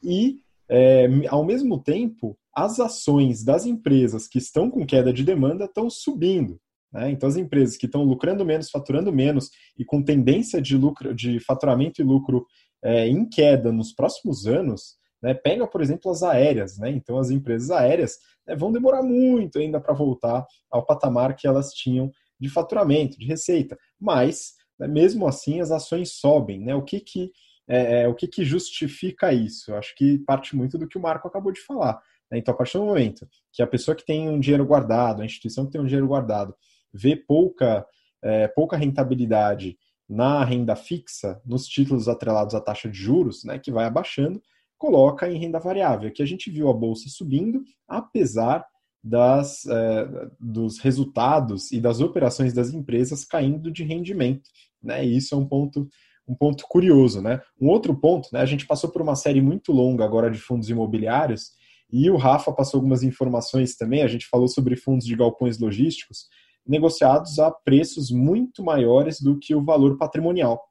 e 0.00 0.38
é, 0.68 1.08
ao 1.28 1.44
mesmo 1.44 1.82
tempo 1.82 2.38
as 2.54 2.78
ações 2.78 3.42
das 3.42 3.66
empresas 3.66 4.28
que 4.28 4.38
estão 4.38 4.70
com 4.70 4.86
queda 4.86 5.12
de 5.12 5.24
demanda 5.24 5.64
estão 5.64 5.88
subindo. 5.88 6.60
Né? 6.92 7.10
Então 7.10 7.28
as 7.28 7.36
empresas 7.36 7.76
que 7.76 7.86
estão 7.86 8.04
lucrando 8.04 8.44
menos, 8.44 8.70
faturando 8.70 9.12
menos 9.12 9.50
e 9.76 9.84
com 9.84 10.02
tendência 10.02 10.60
de 10.60 10.76
lucro, 10.76 11.14
de 11.14 11.40
faturamento 11.40 12.00
e 12.00 12.04
lucro 12.04 12.46
é, 12.82 13.08
em 13.08 13.28
queda 13.28 13.72
nos 13.72 13.92
próximos 13.92 14.46
anos, 14.46 14.97
né? 15.22 15.34
Pega, 15.34 15.66
por 15.66 15.80
exemplo, 15.80 16.10
as 16.10 16.22
aéreas, 16.22 16.78
né? 16.78 16.90
Então 16.90 17.18
as 17.18 17.30
empresas 17.30 17.70
aéreas 17.70 18.18
né, 18.46 18.54
vão 18.54 18.72
demorar 18.72 19.02
muito 19.02 19.58
ainda 19.58 19.80
para 19.80 19.94
voltar 19.94 20.46
ao 20.70 20.84
patamar 20.84 21.34
que 21.34 21.46
elas 21.46 21.72
tinham 21.72 22.10
de 22.38 22.48
faturamento, 22.48 23.18
de 23.18 23.26
receita. 23.26 23.76
Mas, 24.00 24.54
né, 24.78 24.86
mesmo 24.86 25.26
assim, 25.26 25.60
as 25.60 25.70
ações 25.70 26.12
sobem, 26.12 26.60
né? 26.60 26.74
O 26.74 26.82
que 26.82 27.00
que 27.00 27.32
é, 27.68 28.02
é, 28.02 28.08
o 28.08 28.14
que, 28.14 28.26
que 28.26 28.44
justifica 28.44 29.32
isso? 29.32 29.70
Eu 29.70 29.76
acho 29.76 29.94
que 29.94 30.18
parte 30.20 30.56
muito 30.56 30.78
do 30.78 30.88
que 30.88 30.96
o 30.96 31.00
Marco 31.00 31.28
acabou 31.28 31.52
de 31.52 31.60
falar. 31.60 32.00
Né? 32.30 32.38
Então, 32.38 32.54
a 32.54 32.56
partir 32.56 32.78
do 32.78 32.84
momento 32.84 33.28
que 33.52 33.62
a 33.62 33.66
pessoa 33.66 33.94
que 33.94 34.04
tem 34.04 34.28
um 34.28 34.40
dinheiro 34.40 34.64
guardado, 34.64 35.20
a 35.20 35.24
instituição 35.24 35.66
que 35.66 35.72
tem 35.72 35.80
um 35.80 35.86
dinheiro 35.86 36.08
guardado, 36.08 36.54
vê 36.92 37.14
pouca, 37.14 37.86
é, 38.22 38.48
pouca 38.48 38.76
rentabilidade 38.76 39.76
na 40.08 40.42
renda 40.42 40.74
fixa, 40.74 41.40
nos 41.44 41.66
títulos 41.66 42.08
atrelados 42.08 42.54
à 42.54 42.60
taxa 42.60 42.88
de 42.88 42.96
juros, 42.96 43.44
né, 43.44 43.58
que 43.58 43.70
vai 43.70 43.84
abaixando, 43.84 44.40
coloca 44.78 45.30
em 45.30 45.38
renda 45.38 45.58
variável. 45.58 46.08
Aqui 46.08 46.22
a 46.22 46.26
gente 46.26 46.50
viu 46.50 46.68
a 46.68 46.72
bolsa 46.72 47.08
subindo, 47.08 47.62
apesar 47.86 48.64
das, 49.02 49.66
é, 49.66 50.08
dos 50.38 50.78
resultados 50.78 51.70
e 51.72 51.80
das 51.80 52.00
operações 52.00 52.52
das 52.52 52.72
empresas 52.72 53.24
caindo 53.24 53.70
de 53.70 53.84
rendimento. 53.84 54.48
Né? 54.82 55.04
E 55.04 55.16
isso 55.16 55.34
é 55.34 55.38
um 55.38 55.46
ponto, 55.46 55.88
um 56.26 56.34
ponto 56.34 56.64
curioso. 56.68 57.20
Né? 57.20 57.40
Um 57.60 57.68
outro 57.68 57.94
ponto, 57.98 58.28
né, 58.32 58.40
a 58.40 58.46
gente 58.46 58.66
passou 58.66 58.90
por 58.90 59.02
uma 59.02 59.16
série 59.16 59.40
muito 59.40 59.72
longa 59.72 60.04
agora 60.04 60.30
de 60.30 60.38
fundos 60.38 60.70
imobiliários, 60.70 61.58
e 61.90 62.10
o 62.10 62.16
Rafa 62.16 62.52
passou 62.52 62.78
algumas 62.78 63.02
informações 63.02 63.74
também, 63.74 64.02
a 64.02 64.06
gente 64.06 64.26
falou 64.26 64.46
sobre 64.46 64.76
fundos 64.76 65.06
de 65.06 65.16
galpões 65.16 65.58
logísticos, 65.58 66.26
negociados 66.66 67.38
a 67.38 67.50
preços 67.50 68.10
muito 68.10 68.62
maiores 68.62 69.20
do 69.22 69.38
que 69.38 69.54
o 69.54 69.64
valor 69.64 69.96
patrimonial. 69.96 70.62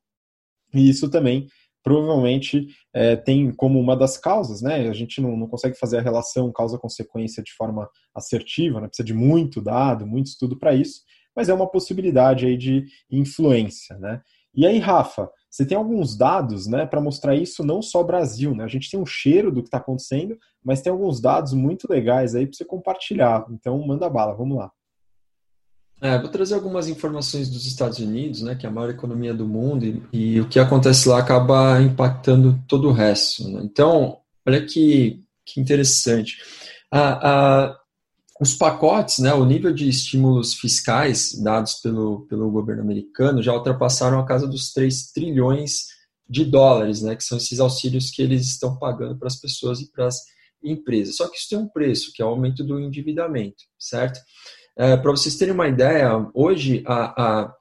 E 0.74 0.88
isso 0.88 1.10
também 1.10 1.48
provavelmente 1.84 2.68
é, 2.94 3.16
tem 3.16 3.52
como 3.52 3.80
uma 3.80 3.96
das 3.96 4.18
causas, 4.18 4.62
né? 4.62 4.90
A 4.90 4.94
gente 4.94 5.22
não, 5.22 5.38
não 5.38 5.48
consegue 5.48 5.78
fazer 5.78 5.98
a 5.98 6.02
relação 6.02 6.52
causa-consequência 6.52 7.44
de 7.44 7.54
forma 7.54 7.90
assertiva, 8.14 8.82
né? 8.82 8.88
precisa 8.88 9.06
de 9.06 9.14
muito 9.14 9.62
dado, 9.62 10.06
muito 10.06 10.28
estudo 10.28 10.58
para 10.58 10.76
isso, 10.76 11.02
mas 11.36 11.50
é 11.50 11.54
uma 11.54 11.70
possibilidade 11.70 12.46
aí 12.46 12.58
de 12.58 12.86
influência, 13.10 13.98
né? 13.98 14.22
E 14.54 14.66
aí, 14.66 14.80
Rafa, 14.80 15.30
você 15.52 15.64
tem 15.66 15.78
alguns 15.78 16.18
dados, 16.18 16.66
né, 16.66 16.84
para 16.86 17.00
mostrar 17.00 17.36
isso 17.36 17.64
não 17.64 17.80
só 17.80 18.02
Brasil, 18.02 18.56
né? 18.56 18.64
A 18.64 18.68
gente 18.68 18.90
tem 18.90 19.00
um 19.00 19.06
cheiro 19.06 19.52
do 19.52 19.62
que 19.62 19.68
está 19.68 19.78
acontecendo, 19.78 20.36
mas 20.64 20.82
tem 20.82 20.92
alguns 20.92 21.22
dados 21.22 21.54
muito 21.54 21.88
legais 21.88 22.34
aí 22.34 22.48
para 22.48 22.58
você 22.58 22.66
compartilhar. 22.66 23.46
Então, 23.52 23.80
manda 23.86 24.10
bala, 24.10 24.34
vamos 24.34 24.58
lá. 24.58 24.72
É, 26.00 26.20
vou 26.20 26.30
trazer 26.30 26.54
algumas 26.54 26.88
informações 26.88 27.50
dos 27.50 27.66
Estados 27.66 27.98
Unidos, 27.98 28.42
né, 28.42 28.54
que 28.54 28.66
é 28.66 28.70
a 28.70 28.72
maior 28.72 28.90
economia 28.90 29.34
do 29.34 29.48
mundo, 29.48 29.84
e, 29.84 30.36
e 30.36 30.42
o 30.42 30.48
que 30.48 30.60
acontece 30.60 31.10
lá 31.10 31.18
acaba 31.18 31.82
impactando 31.82 32.64
todo 32.68 32.90
o 32.90 32.94
resto. 32.94 33.50
Né? 33.50 33.62
Então, 33.64 34.20
olha 34.46 34.64
que, 34.64 35.24
que 35.44 35.60
interessante. 35.60 36.38
os 38.40 38.54
pacotes, 38.54 39.18
né, 39.20 39.34
o 39.34 39.44
nível 39.44 39.74
de 39.74 39.90
estímulos 39.90 40.54
fiscais 40.54 41.34
dados 41.42 41.76
pelo, 41.76 42.28
pelo 42.28 42.52
governo 42.52 42.84
americano 42.84 43.42
já 43.42 43.54
ultrapassaram 43.54 44.20
a 44.20 44.26
casa 44.26 44.48
dos 44.48 44.72
3 44.74 45.12
trilhões 45.12 45.88
de 46.30 46.46
dólares, 46.46 47.02
né, 47.02 47.16
que 47.16 47.24
são 47.24 47.40
esses 47.40 47.60
auxílios 47.60 48.12
que 48.12 48.22
eles 48.22 48.46
estão 48.48 48.78
pagando 48.78 49.18
para 49.18 49.28
as 49.28 49.40
pessoas 49.40 49.80
e 49.80 49.92
para 49.92 50.06
as 50.06 50.18
empresas. 50.64 51.16
Só 51.16 51.28
que 51.28 51.38
isso 51.38 51.50
tem 51.50 51.58
um 51.58 51.68
preço, 51.68 52.12
que 52.14 52.22
é 52.22 52.26
o 52.26 52.30
aumento 52.30 52.64
do 52.64 52.80
endividamento, 52.80 53.64
certo? 53.80 54.20
É, 54.78 54.96
Para 54.96 55.10
vocês 55.10 55.36
terem 55.36 55.56
uma 55.56 55.68
ideia, 55.68 56.30
hoje 56.36 56.84
a, 56.86 57.24
a, 57.24 57.56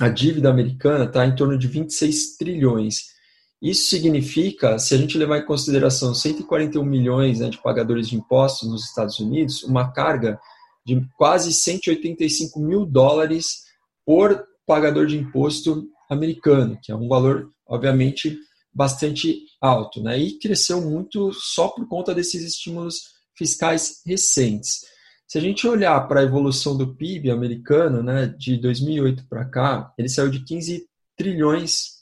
a 0.00 0.08
dívida 0.08 0.48
americana 0.48 1.04
está 1.04 1.26
em 1.26 1.36
torno 1.36 1.58
de 1.58 1.68
26 1.68 2.38
trilhões. 2.38 3.14
Isso 3.60 3.90
significa, 3.90 4.78
se 4.78 4.94
a 4.94 4.98
gente 4.98 5.18
levar 5.18 5.38
em 5.38 5.44
consideração 5.44 6.14
141 6.14 6.82
milhões 6.82 7.40
né, 7.40 7.50
de 7.50 7.60
pagadores 7.60 8.08
de 8.08 8.16
impostos 8.16 8.70
nos 8.70 8.86
Estados 8.86 9.18
Unidos, 9.18 9.64
uma 9.64 9.92
carga 9.92 10.40
de 10.84 10.98
quase 11.18 11.52
185 11.52 12.58
mil 12.58 12.86
dólares 12.86 13.64
por 14.04 14.42
pagador 14.66 15.06
de 15.06 15.18
imposto 15.18 15.86
americano, 16.08 16.78
que 16.82 16.90
é 16.90 16.96
um 16.96 17.08
valor, 17.08 17.50
obviamente, 17.66 18.38
bastante 18.72 19.40
alto. 19.60 20.02
Né? 20.02 20.18
E 20.18 20.38
cresceu 20.38 20.80
muito 20.80 21.32
só 21.34 21.68
por 21.68 21.86
conta 21.86 22.14
desses 22.14 22.42
estímulos 22.42 23.14
fiscais 23.36 24.00
recentes. 24.06 24.95
Se 25.26 25.38
a 25.38 25.40
gente 25.40 25.66
olhar 25.66 26.00
para 26.06 26.20
a 26.20 26.24
evolução 26.24 26.76
do 26.76 26.94
PIB 26.94 27.30
americano, 27.30 28.02
né, 28.02 28.26
de 28.26 28.56
2008 28.58 29.26
para 29.28 29.44
cá, 29.44 29.92
ele 29.98 30.08
saiu 30.08 30.30
de 30.30 30.44
15 30.44 30.86
trilhões 31.16 31.96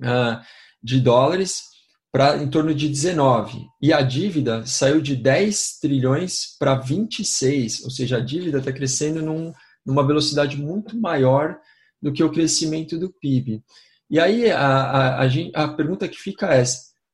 uh, 0.00 0.40
de 0.82 1.00
dólares 1.00 1.64
para 2.10 2.38
em 2.38 2.48
torno 2.48 2.74
de 2.74 2.88
19. 2.88 3.66
E 3.80 3.92
a 3.92 4.00
dívida 4.00 4.64
saiu 4.66 5.00
de 5.00 5.14
10 5.14 5.78
trilhões 5.80 6.56
para 6.58 6.74
26, 6.74 7.84
ou 7.84 7.90
seja, 7.90 8.16
a 8.16 8.20
dívida 8.20 8.58
está 8.58 8.72
crescendo 8.72 9.22
num, 9.22 9.52
numa 9.84 10.06
velocidade 10.06 10.56
muito 10.56 10.98
maior 10.98 11.58
do 12.00 12.12
que 12.12 12.24
o 12.24 12.32
crescimento 12.32 12.98
do 12.98 13.12
PIB. 13.12 13.62
E 14.08 14.18
aí 14.18 14.50
a, 14.50 14.60
a, 14.60 15.24
a, 15.24 15.26
a 15.54 15.68
pergunta 15.68 16.08
que 16.08 16.18
fica 16.18 16.52
é: 16.54 16.64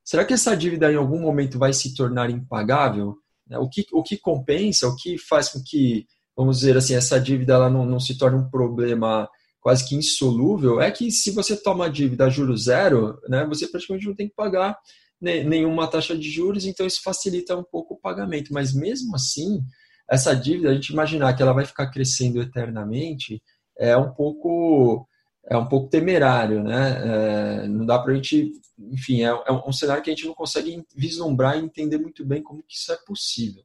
será 0.04 0.25
que 0.25 0.33
essa 0.33 0.56
dívida 0.56 0.90
em 0.90 0.97
algum 0.97 1.21
momento 1.21 1.59
vai 1.59 1.73
se 1.73 1.95
tornar 1.95 2.30
impagável? 2.30 3.18
Né? 3.46 3.58
O, 3.58 3.68
que, 3.68 3.84
o 3.92 4.02
que 4.02 4.16
compensa, 4.16 4.88
o 4.88 4.96
que 4.96 5.16
faz 5.18 5.48
com 5.48 5.60
que, 5.64 6.06
vamos 6.36 6.58
dizer 6.58 6.76
assim, 6.76 6.94
essa 6.94 7.20
dívida 7.20 7.54
ela 7.54 7.70
não, 7.70 7.84
não 7.84 8.00
se 8.00 8.16
torne 8.16 8.38
um 8.38 8.50
problema 8.50 9.28
quase 9.60 9.88
que 9.88 9.96
insolúvel, 9.96 10.80
é 10.80 10.92
que 10.92 11.10
se 11.10 11.32
você 11.32 11.56
toma 11.60 11.90
dívida 11.90 12.26
a 12.26 12.28
juro 12.28 12.56
zero, 12.56 13.18
né, 13.28 13.44
você 13.46 13.66
praticamente 13.66 14.06
não 14.06 14.14
tem 14.14 14.28
que 14.28 14.34
pagar 14.34 14.78
nenhuma 15.20 15.88
taxa 15.88 16.16
de 16.16 16.30
juros, 16.30 16.66
então 16.66 16.86
isso 16.86 17.00
facilita 17.02 17.56
um 17.56 17.64
pouco 17.64 17.94
o 17.94 18.00
pagamento. 18.00 18.52
Mas 18.52 18.72
mesmo 18.72 19.16
assim, 19.16 19.60
essa 20.08 20.34
dívida, 20.34 20.70
a 20.70 20.74
gente 20.74 20.92
imaginar 20.92 21.34
que 21.34 21.42
ela 21.42 21.52
vai 21.52 21.64
ficar 21.64 21.90
crescendo 21.90 22.40
eternamente, 22.40 23.42
é 23.78 23.96
um 23.96 24.12
pouco 24.12 25.08
é 25.48 25.56
um 25.56 25.66
pouco 25.66 25.88
temerário, 25.88 26.62
né? 26.62 27.02
É, 27.04 27.68
não 27.68 27.86
dá 27.86 27.98
para 27.98 28.12
a 28.12 28.16
gente, 28.16 28.52
enfim, 28.78 29.22
é, 29.22 29.28
é, 29.28 29.52
um 29.52 29.72
cenário 29.72 30.02
que 30.02 30.10
a 30.10 30.14
gente 30.14 30.26
não 30.26 30.34
consegue 30.34 30.84
vislumbrar 30.94 31.56
e 31.56 31.64
entender 31.64 31.98
muito 31.98 32.24
bem 32.24 32.42
como 32.42 32.62
que 32.62 32.74
isso 32.74 32.92
é 32.92 32.96
possível. 33.06 33.62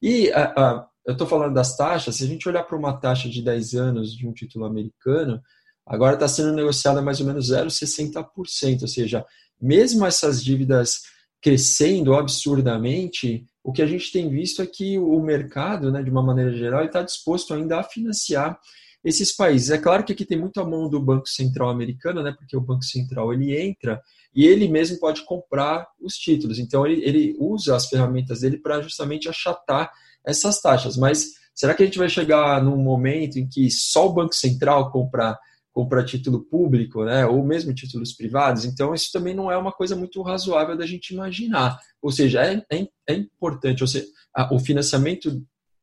E 0.00 0.30
a, 0.30 0.52
a, 0.56 0.88
eu 1.04 1.12
estou 1.12 1.26
falando 1.26 1.54
das 1.54 1.76
taxas, 1.76 2.16
se 2.16 2.24
a 2.24 2.26
gente 2.26 2.48
olhar 2.48 2.62
para 2.62 2.78
uma 2.78 2.96
taxa 2.96 3.28
de 3.28 3.42
10 3.42 3.74
anos 3.74 4.14
de 4.14 4.26
um 4.26 4.32
título 4.32 4.64
americano, 4.64 5.42
agora 5.84 6.14
está 6.14 6.28
sendo 6.28 6.52
negociada 6.52 7.02
mais 7.02 7.20
ou 7.20 7.26
menos 7.26 7.50
0,60%, 7.50 8.82
ou 8.82 8.88
seja, 8.88 9.24
mesmo 9.60 10.06
essas 10.06 10.42
dívidas 10.42 11.02
crescendo 11.42 12.14
absurdamente, 12.14 13.44
o 13.62 13.72
que 13.72 13.82
a 13.82 13.86
gente 13.86 14.12
tem 14.12 14.28
visto 14.28 14.62
é 14.62 14.66
que 14.66 14.98
o 14.98 15.20
mercado, 15.20 15.90
né, 15.90 16.02
de 16.02 16.10
uma 16.10 16.22
maneira 16.22 16.52
geral, 16.52 16.84
está 16.84 17.02
disposto 17.02 17.52
ainda 17.52 17.80
a 17.80 17.84
financiar 17.84 18.58
esses 19.06 19.30
países. 19.30 19.70
É 19.70 19.78
claro 19.78 20.02
que 20.02 20.12
aqui 20.12 20.24
tem 20.24 20.36
muito 20.36 20.60
a 20.60 20.68
mão 20.68 20.88
do 20.88 21.00
Banco 21.00 21.28
Central 21.28 21.70
americano, 21.70 22.24
né, 22.24 22.34
porque 22.36 22.56
o 22.56 22.60
Banco 22.60 22.82
Central 22.82 23.32
ele 23.32 23.56
entra 23.56 24.02
e 24.34 24.44
ele 24.44 24.66
mesmo 24.66 24.98
pode 24.98 25.24
comprar 25.24 25.86
os 26.00 26.14
títulos. 26.14 26.58
Então 26.58 26.84
ele, 26.84 27.04
ele 27.04 27.36
usa 27.38 27.76
as 27.76 27.88
ferramentas 27.88 28.40
dele 28.40 28.58
para 28.58 28.82
justamente 28.82 29.28
achatar 29.28 29.92
essas 30.26 30.60
taxas. 30.60 30.96
Mas 30.96 31.34
será 31.54 31.72
que 31.72 31.84
a 31.84 31.86
gente 31.86 31.98
vai 31.98 32.08
chegar 32.08 32.60
num 32.60 32.76
momento 32.76 33.38
em 33.38 33.48
que 33.48 33.70
só 33.70 34.08
o 34.08 34.12
Banco 34.12 34.34
Central 34.34 34.90
compra 34.90 35.38
compra 35.70 36.02
título 36.02 36.42
público, 36.42 37.04
né, 37.04 37.26
ou 37.26 37.44
mesmo 37.44 37.74
títulos 37.74 38.14
privados, 38.14 38.64
então 38.64 38.94
isso 38.94 39.10
também 39.12 39.34
não 39.34 39.50
é 39.52 39.58
uma 39.58 39.70
coisa 39.70 39.94
muito 39.94 40.22
razoável 40.22 40.74
da 40.74 40.86
gente 40.86 41.12
imaginar. 41.12 41.78
Ou 42.00 42.10
seja, 42.10 42.42
é, 42.42 42.64
é, 42.72 42.88
é 43.06 43.12
importante, 43.12 43.82
ou 43.82 43.86
seja, 43.86 44.06
a, 44.34 44.54
o 44.54 44.58
financiamento 44.58 45.30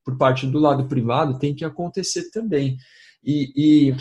por 0.04 0.18
parte 0.18 0.48
do 0.48 0.58
lado 0.58 0.88
privado 0.88 1.38
tem 1.38 1.54
que 1.54 1.64
acontecer 1.64 2.32
também. 2.32 2.76
E, 3.24 3.54
e 3.56 3.96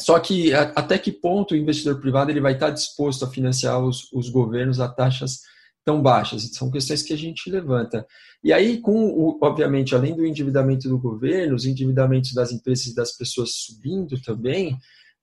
só 0.00 0.18
que 0.18 0.52
a, 0.52 0.62
até 0.76 0.98
que 0.98 1.12
ponto 1.12 1.54
o 1.54 1.56
investidor 1.56 2.00
privado 2.00 2.30
ele 2.30 2.40
vai 2.40 2.54
estar 2.54 2.70
disposto 2.70 3.24
a 3.24 3.30
financiar 3.30 3.82
os, 3.82 4.12
os 4.12 4.28
governos 4.28 4.80
a 4.80 4.88
taxas 4.88 5.40
tão 5.84 6.00
baixas? 6.00 6.50
São 6.52 6.70
questões 6.70 7.02
que 7.02 7.12
a 7.12 7.16
gente 7.16 7.50
levanta. 7.50 8.06
E 8.42 8.52
aí, 8.52 8.80
com 8.80 9.06
o, 9.06 9.38
obviamente, 9.42 9.94
além 9.94 10.14
do 10.14 10.26
endividamento 10.26 10.88
do 10.88 10.98
governo, 10.98 11.54
os 11.54 11.64
endividamentos 11.64 12.32
das 12.32 12.52
empresas 12.52 12.86
e 12.86 12.94
das 12.94 13.16
pessoas 13.16 13.52
subindo 13.52 14.20
também, 14.20 14.74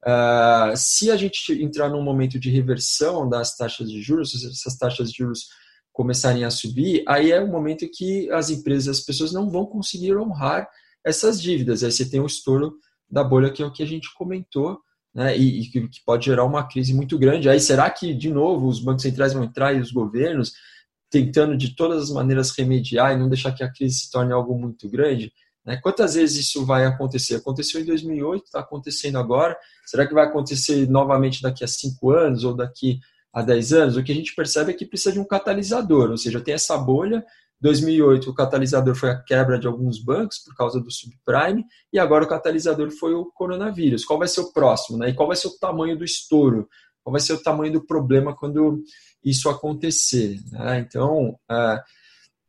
uh, 0.06 0.76
se 0.76 1.12
a 1.12 1.16
gente 1.16 1.54
entrar 1.62 1.90
num 1.90 2.02
momento 2.02 2.40
de 2.40 2.50
reversão 2.50 3.30
das 3.30 3.56
taxas 3.56 3.90
de 3.90 4.02
juros, 4.02 4.32
se 4.32 4.48
essas 4.48 4.78
taxas 4.78 5.12
de 5.12 5.18
juros 5.18 5.48
começarem 5.94 6.46
a 6.46 6.50
subir, 6.50 7.04
aí 7.08 7.32
é 7.32 7.42
o 7.42 7.48
momento 7.48 7.88
que 7.94 8.32
as 8.32 8.50
empresas, 8.50 9.00
as 9.00 9.06
pessoas 9.06 9.34
não 9.34 9.50
vão 9.50 9.66
conseguir 9.66 10.16
honrar 10.16 10.68
essas 11.06 11.42
dívidas. 11.42 11.84
Aí 11.84 11.92
você 11.92 12.10
tem 12.10 12.20
o 12.20 12.26
estouro 12.26 12.74
da 13.12 13.24
bolha, 13.24 13.52
que 13.52 13.62
é 13.62 13.66
o 13.66 13.72
que 13.72 13.84
a 13.84 13.88
gente 13.88 14.14
comentou, 14.16 14.80
né, 15.14 15.38
e, 15.38 15.62
e, 15.62 15.70
que 15.70 15.90
pode 16.06 16.26
gerar 16.26 16.46
uma 16.46 16.64
crise 16.68 16.94
muito 16.94 17.20
grande. 17.20 17.50
Aí 17.50 17.60
será 17.60 17.90
que, 17.90 18.14
de 18.14 18.32
novo, 18.32 18.68
os 18.68 18.80
bancos 18.80 19.04
centrais 19.04 19.34
vão 19.34 19.44
entrar 19.44 19.74
e 19.74 19.80
os 19.80 19.92
governos 19.92 20.54
tentando 21.10 21.58
de 21.58 21.76
todas 21.76 22.04
as 22.04 22.10
maneiras 22.10 22.52
remediar 22.52 23.12
e 23.12 23.18
não 23.18 23.28
deixar 23.28 23.52
que 23.52 23.64
a 23.64 23.72
crise 23.72 24.00
se 24.00 24.12
torne 24.12 24.32
algo 24.32 24.58
muito 24.58 24.90
grande? 24.90 25.34
Né? 25.66 25.78
Quantas 25.78 26.16
vezes 26.16 26.48
isso 26.48 26.66
vai 26.66 26.86
acontecer? 26.86 27.36
Aconteceu 27.36 27.82
em 27.82 27.86
2008, 27.86 28.46
está 28.46 28.60
acontecendo 28.62 29.18
agora. 29.18 29.58
Será 29.86 30.08
que 30.08 30.14
vai 30.14 30.26
acontecer 30.26 30.90
novamente 30.90 31.42
daqui 31.42 31.64
a 31.64 31.68
cinco 31.68 32.12
anos 32.12 32.46
ou 32.46 32.56
daqui 32.56 33.00
a 33.34 33.42
10 33.42 33.74
anos? 33.74 33.98
O 33.98 34.04
que 34.04 34.12
a 34.12 34.16
gente 34.16 34.34
percebe 34.34 34.72
é 34.72 34.74
que 34.74 34.86
precisa 34.86 35.12
de 35.12 35.20
um 35.20 35.26
catalisador, 35.26 36.10
ou 36.10 36.18
seja, 36.18 36.40
tem 36.40 36.54
essa 36.54 36.78
bolha 36.78 37.24
2008, 37.62 38.30
o 38.30 38.34
catalisador 38.34 38.96
foi 38.96 39.12
a 39.12 39.22
quebra 39.22 39.60
de 39.60 39.68
alguns 39.68 40.04
bancos 40.04 40.40
por 40.40 40.56
causa 40.56 40.80
do 40.80 40.92
subprime, 40.92 41.64
e 41.94 42.00
agora 42.00 42.24
o 42.24 42.28
catalisador 42.28 42.90
foi 42.92 43.14
o 43.14 43.26
coronavírus. 43.26 44.04
Qual 44.04 44.18
vai 44.18 44.28
ser 44.28 44.42
o 44.42 44.52
próximo? 44.52 44.98
Né? 44.98 45.10
E 45.10 45.14
qual 45.14 45.28
vai 45.28 45.38
ser 45.38 45.48
o 45.48 45.58
tamanho 45.60 45.96
do 45.96 46.04
estouro? 46.04 46.68
Qual 47.04 47.12
vai 47.12 47.22
ser 47.22 47.34
o 47.34 47.42
tamanho 47.42 47.74
do 47.74 47.86
problema 47.86 48.36
quando 48.36 48.84
isso 49.24 49.48
acontecer? 49.48 50.40
Né? 50.52 50.80
Então, 50.80 51.38
é, 51.50 51.84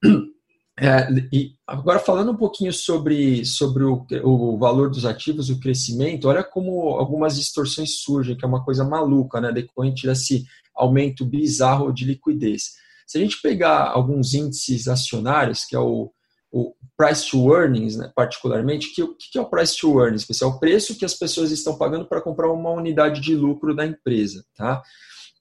é, 0.81 1.09
e 1.31 1.53
agora 1.67 1.99
falando 1.99 2.33
um 2.33 2.37
pouquinho 2.37 2.73
sobre, 2.73 3.45
sobre 3.45 3.85
o, 3.85 4.07
o 4.25 4.59
valor 4.59 4.89
dos 4.89 5.05
ativos, 5.05 5.51
o 5.51 5.61
crescimento, 5.61 6.27
olha 6.27 6.43
como 6.43 6.89
algumas 6.91 7.37
distorções 7.37 8.01
surgem, 8.01 8.35
que 8.35 8.47
é 8.47 8.49
uma 8.49 8.65
coisa 8.65 8.83
maluca, 8.83 9.43
né? 9.43 9.53
decorrente 9.53 10.07
desse 10.07 10.47
aumento 10.75 11.27
bizarro 11.27 11.93
de 11.93 12.07
liquidez. 12.07 12.81
Se 13.13 13.19
a 13.19 13.21
gente 13.21 13.43
pegar 13.43 13.91
alguns 13.91 14.33
índices 14.33 14.89
acionários, 14.89 15.67
que 15.67 15.77
é 15.77 15.79
o, 15.79 16.11
o 16.51 16.75
price 16.97 17.29
to 17.29 17.55
earnings, 17.55 17.95
né, 17.95 18.11
particularmente, 18.17 18.95
que, 18.95 19.03
o 19.03 19.15
que 19.15 19.37
é 19.37 19.41
o 19.43 19.51
price 19.51 19.77
to 19.77 20.01
earnings? 20.01 20.27
É 20.41 20.47
o 20.47 20.59
preço 20.59 20.97
que 20.97 21.05
as 21.05 21.13
pessoas 21.13 21.51
estão 21.51 21.77
pagando 21.77 22.07
para 22.07 22.23
comprar 22.23 22.51
uma 22.51 22.71
unidade 22.71 23.21
de 23.21 23.35
lucro 23.35 23.77
da 23.77 23.85
empresa, 23.85 24.43
tá? 24.57 24.83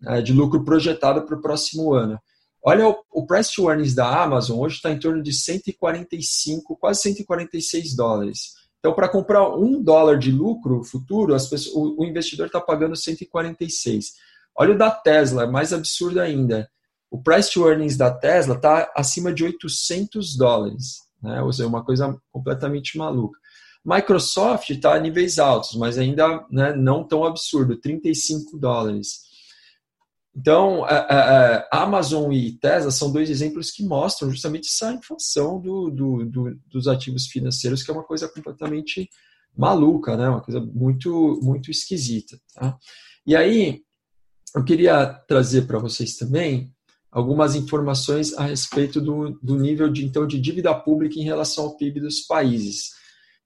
É, 0.05 0.21
de 0.21 0.33
lucro 0.33 0.65
projetado 0.65 1.25
para 1.25 1.37
o 1.37 1.41
próximo 1.41 1.93
ano. 1.93 2.19
Olha, 2.61 2.89
o, 2.89 2.97
o 3.09 3.25
price 3.25 3.55
to 3.55 3.69
earnings 3.69 3.95
da 3.95 4.21
Amazon 4.21 4.59
hoje 4.59 4.75
está 4.75 4.91
em 4.91 4.99
torno 4.99 5.23
de 5.23 5.31
145, 5.31 6.75
quase 6.75 7.03
146 7.03 7.95
dólares. 7.95 8.55
Então, 8.79 8.93
para 8.93 9.07
comprar 9.07 9.47
um 9.47 9.81
dólar 9.81 10.19
de 10.19 10.29
lucro 10.29 10.83
futuro, 10.83 11.31
pessoas, 11.31 11.67
o, 11.67 12.01
o 12.01 12.05
investidor 12.05 12.47
está 12.47 12.59
pagando 12.59 12.97
146. 12.97 14.11
Olha 14.57 14.73
o 14.73 14.77
da 14.77 14.91
Tesla, 14.91 15.47
mais 15.47 15.71
absurdo 15.71 16.19
ainda 16.19 16.69
o 17.11 17.21
price 17.21 17.51
to 17.51 17.67
earnings 17.67 17.97
da 17.97 18.09
Tesla 18.09 18.55
está 18.55 18.89
acima 18.95 19.33
de 19.33 19.43
800 19.43 20.37
dólares, 20.37 21.01
né? 21.21 21.41
ou 21.43 21.51
seja, 21.51 21.67
uma 21.67 21.83
coisa 21.83 22.17
completamente 22.31 22.97
maluca. 22.97 23.37
Microsoft 23.83 24.69
está 24.69 24.93
a 24.93 24.99
níveis 24.99 25.37
altos, 25.37 25.75
mas 25.75 25.97
ainda 25.97 26.45
né, 26.49 26.73
não 26.73 27.05
tão 27.05 27.25
absurdo, 27.25 27.75
35 27.75 28.57
dólares. 28.57 29.29
Então, 30.33 30.85
Amazon 31.69 32.31
e 32.31 32.53
Tesla 32.53 32.91
são 32.91 33.11
dois 33.11 33.29
exemplos 33.29 33.71
que 33.71 33.83
mostram 33.83 34.29
justamente 34.29 34.69
essa 34.69 34.93
inflação 34.93 35.59
do, 35.59 35.89
do, 35.89 36.25
do, 36.25 36.59
dos 36.67 36.87
ativos 36.87 37.27
financeiros, 37.27 37.83
que 37.83 37.91
é 37.91 37.93
uma 37.93 38.05
coisa 38.05 38.29
completamente 38.29 39.09
maluca, 39.57 40.15
né? 40.15 40.29
uma 40.29 40.41
coisa 40.41 40.61
muito, 40.61 41.37
muito 41.43 41.69
esquisita. 41.69 42.39
Tá? 42.53 42.77
E 43.25 43.35
aí, 43.35 43.81
eu 44.55 44.63
queria 44.63 45.05
trazer 45.27 45.63
para 45.63 45.79
vocês 45.79 46.15
também 46.15 46.73
algumas 47.11 47.55
informações 47.55 48.33
a 48.37 48.43
respeito 48.43 49.01
do, 49.01 49.37
do 49.41 49.57
nível 49.57 49.89
de, 49.89 50.05
então, 50.05 50.25
de 50.25 50.39
dívida 50.39 50.73
pública 50.73 51.19
em 51.19 51.23
relação 51.23 51.65
ao 51.65 51.75
PIB 51.75 51.99
dos 51.99 52.21
países. 52.21 53.01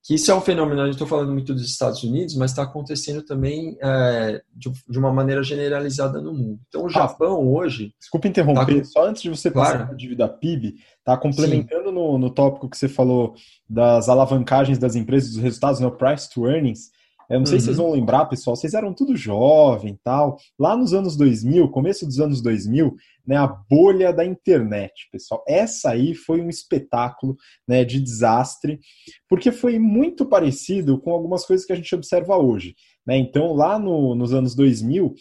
Que 0.06 0.14
isso 0.14 0.30
é 0.30 0.36
um 0.36 0.42
fenômeno, 0.42 0.82
eu 0.82 0.92
estou 0.92 1.08
falando 1.08 1.32
muito 1.32 1.52
dos 1.52 1.66
Estados 1.66 2.04
Unidos, 2.04 2.36
mas 2.36 2.52
está 2.52 2.62
acontecendo 2.62 3.24
também 3.24 3.76
é, 3.82 4.40
de, 4.56 4.72
de, 4.88 5.00
uma 5.00 5.12
maneira 5.12 5.42
generalizada 5.42 6.22
no 6.22 6.32
mundo. 6.32 6.60
Então, 6.68 6.86
o 6.86 6.90
Japão 6.90 7.38
ah, 7.38 7.40
hoje. 7.40 7.92
Desculpa 8.00 8.28
interromper, 8.28 8.82
tá, 8.82 8.86
só 8.86 9.08
antes 9.08 9.24
de 9.24 9.30
você 9.30 9.50
passar 9.50 9.72
claro. 9.72 9.86
para 9.86 9.96
a 9.96 9.98
dívida 9.98 10.28
PIB, 10.28 10.76
tá 11.04 11.18
complementando 11.18 11.92
no, 11.92 12.20
no 12.20 12.30
tópico 12.30 12.70
que 12.70 12.78
você 12.78 12.88
falou 12.88 13.34
das 13.68 14.08
alavancagens 14.08 14.78
das 14.78 14.96
empresas, 14.96 15.32
dos 15.32 15.42
resultados, 15.42 15.80
no 15.80 15.90
né, 15.90 15.96
price 15.98 16.30
to 16.30 16.46
earnings. 16.46 16.92
Eu 17.30 17.40
não 17.40 17.46
sei 17.46 17.56
uhum. 17.56 17.60
se 17.60 17.66
vocês 17.66 17.80
uhum. 17.80 17.86
vão 17.86 17.94
lembrar, 17.94 18.26
pessoal, 18.26 18.56
vocês 18.56 18.74
eram 18.74 18.94
tudo 18.94 19.16
jovem 19.16 20.00
tal. 20.04 20.38
Lá 20.60 20.76
nos 20.76 20.94
anos 20.94 21.16
2000, 21.16 21.70
começo 21.70 22.06
dos 22.06 22.20
anos 22.20 22.42
2000, 22.42 22.96
né, 23.26 23.38
a 23.38 23.48
bolha 23.48 24.14
da 24.14 24.24
internet, 24.24 25.08
pessoal. 25.12 25.44
Essa 25.48 25.92
aí 25.92 26.14
foi 26.14 26.42
um 26.42 26.50
espetáculo 26.50 27.36
né, 27.68 27.84
de 27.84 28.00
desastre, 28.00 28.80
porque 29.28 29.52
foi 29.52 29.80
muito 29.80 30.26
parecido 30.26 31.00
com 31.00 31.12
algumas 31.12 31.46
coisas 31.46 31.66
que 31.66 31.74
a 31.74 31.76
gente 31.76 31.94
observa 31.96 32.38
hoje. 32.38 32.76
Né? 33.06 33.18
Então, 33.18 33.54
lá 33.54 33.80
no, 33.80 34.16
nos 34.16 34.34
anos 34.34 34.56
2000, 34.56 35.14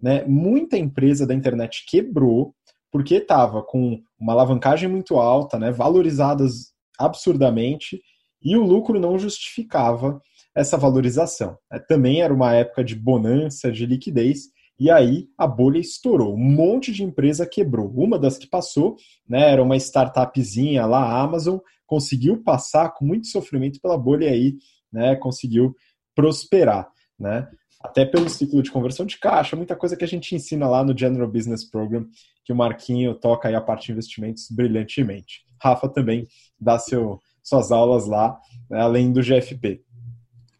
né, 0.00 0.24
muita 0.24 0.76
empresa 0.76 1.26
da 1.26 1.34
internet 1.34 1.84
quebrou, 1.88 2.54
porque 2.90 3.14
estava 3.16 3.62
com 3.62 4.02
uma 4.18 4.32
alavancagem 4.32 4.88
muito 4.88 5.16
alta, 5.16 5.58
né, 5.58 5.70
valorizadas 5.70 6.72
absurdamente, 6.98 8.00
e 8.42 8.56
o 8.56 8.64
lucro 8.64 8.98
não 8.98 9.18
justificava 9.18 10.20
essa 10.54 10.76
valorização. 10.76 11.56
É, 11.70 11.78
também 11.78 12.22
era 12.22 12.32
uma 12.32 12.54
época 12.54 12.84
de 12.84 12.94
bonança, 12.94 13.70
de 13.70 13.86
liquidez, 13.86 14.50
e 14.78 14.90
aí 14.90 15.28
a 15.38 15.46
bolha 15.46 15.78
estourou. 15.78 16.34
Um 16.34 16.54
monte 16.54 16.92
de 16.92 17.04
empresa 17.04 17.46
quebrou. 17.46 17.92
Uma 17.94 18.18
das 18.18 18.36
que 18.36 18.46
passou 18.46 18.96
né, 19.28 19.50
era 19.52 19.62
uma 19.62 19.76
startupzinha 19.76 20.86
lá, 20.86 21.02
a 21.02 21.22
Amazon, 21.22 21.58
conseguiu 21.86 22.42
passar 22.42 22.90
com 22.90 23.04
muito 23.04 23.28
sofrimento 23.28 23.80
pela 23.80 23.98
bolha 23.98 24.24
e 24.24 24.28
aí 24.28 24.54
né, 24.92 25.16
conseguiu 25.16 25.74
prosperar. 26.14 26.88
Né? 27.18 27.48
Até 27.80 28.04
pelo 28.04 28.28
ciclo 28.28 28.62
de 28.62 28.70
conversão 28.70 29.06
de 29.06 29.18
caixa, 29.18 29.56
muita 29.56 29.76
coisa 29.76 29.96
que 29.96 30.04
a 30.04 30.08
gente 30.08 30.34
ensina 30.34 30.68
lá 30.68 30.84
no 30.84 30.96
General 30.96 31.30
Business 31.30 31.68
Program, 31.68 32.06
que 32.44 32.52
o 32.52 32.56
Marquinho 32.56 33.14
toca 33.14 33.48
aí 33.48 33.54
a 33.54 33.60
parte 33.60 33.86
de 33.86 33.92
investimentos 33.92 34.48
brilhantemente. 34.50 35.42
Rafa 35.62 35.88
também 35.88 36.26
dá 36.60 36.78
seu, 36.78 37.20
suas 37.42 37.70
aulas 37.70 38.06
lá, 38.06 38.36
né, 38.68 38.80
além 38.80 39.12
do 39.12 39.20
GFP 39.20 39.82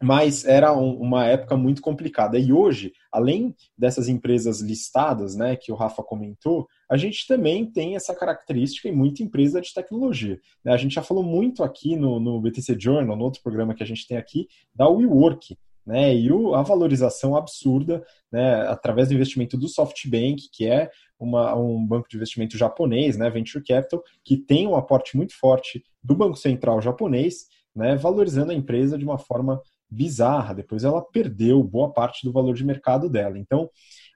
mas 0.02 0.44
era 0.44 0.76
um, 0.76 0.94
uma 0.94 1.26
época 1.26 1.56
muito 1.56 1.80
complicada. 1.80 2.38
E 2.38 2.52
hoje, 2.52 2.92
além 3.10 3.54
dessas 3.78 4.08
empresas 4.08 4.60
listadas, 4.60 5.36
né, 5.36 5.56
que 5.56 5.70
o 5.70 5.76
Rafa 5.76 6.02
comentou, 6.02 6.66
a 6.90 6.96
gente 6.96 7.26
também 7.26 7.64
tem 7.64 7.94
essa 7.94 8.14
característica 8.14 8.88
em 8.88 8.92
muita 8.92 9.22
empresa 9.22 9.60
de 9.60 9.72
tecnologia. 9.72 10.38
Né? 10.64 10.72
A 10.72 10.76
gente 10.76 10.94
já 10.94 11.02
falou 11.02 11.22
muito 11.22 11.62
aqui 11.62 11.96
no, 11.96 12.18
no 12.18 12.40
BTC 12.40 12.76
Journal, 12.78 13.16
no 13.16 13.24
outro 13.24 13.42
programa 13.42 13.74
que 13.74 13.82
a 13.82 13.86
gente 13.86 14.06
tem 14.06 14.16
aqui, 14.16 14.48
da 14.74 14.88
WeWork, 14.88 15.56
né, 15.86 16.14
e 16.14 16.30
o, 16.30 16.54
a 16.54 16.62
valorização 16.62 17.36
absurda, 17.36 18.04
né, 18.30 18.62
através 18.68 19.08
do 19.08 19.14
investimento 19.14 19.56
do 19.56 19.68
SoftBank, 19.68 20.48
que 20.52 20.66
é 20.66 20.90
uma, 21.18 21.56
um 21.56 21.84
banco 21.84 22.08
de 22.08 22.16
investimento 22.16 22.56
japonês, 22.56 23.16
né, 23.16 23.28
Venture 23.30 23.64
Capital, 23.64 24.02
que 24.24 24.36
tem 24.36 24.66
um 24.66 24.76
aporte 24.76 25.16
muito 25.16 25.36
forte 25.38 25.82
do 26.02 26.14
Banco 26.14 26.36
Central 26.36 26.80
japonês, 26.80 27.46
né, 27.74 27.96
valorizando 27.96 28.52
a 28.52 28.54
empresa 28.54 28.98
de 28.98 29.04
uma 29.04 29.18
forma 29.18 29.60
bizarra. 29.92 30.54
Depois 30.54 30.84
ela 30.84 31.02
perdeu 31.02 31.62
boa 31.62 31.92
parte 31.92 32.24
do 32.24 32.32
valor 32.32 32.54
de 32.54 32.64
mercado 32.64 33.08
dela. 33.08 33.38
Então, 33.38 33.68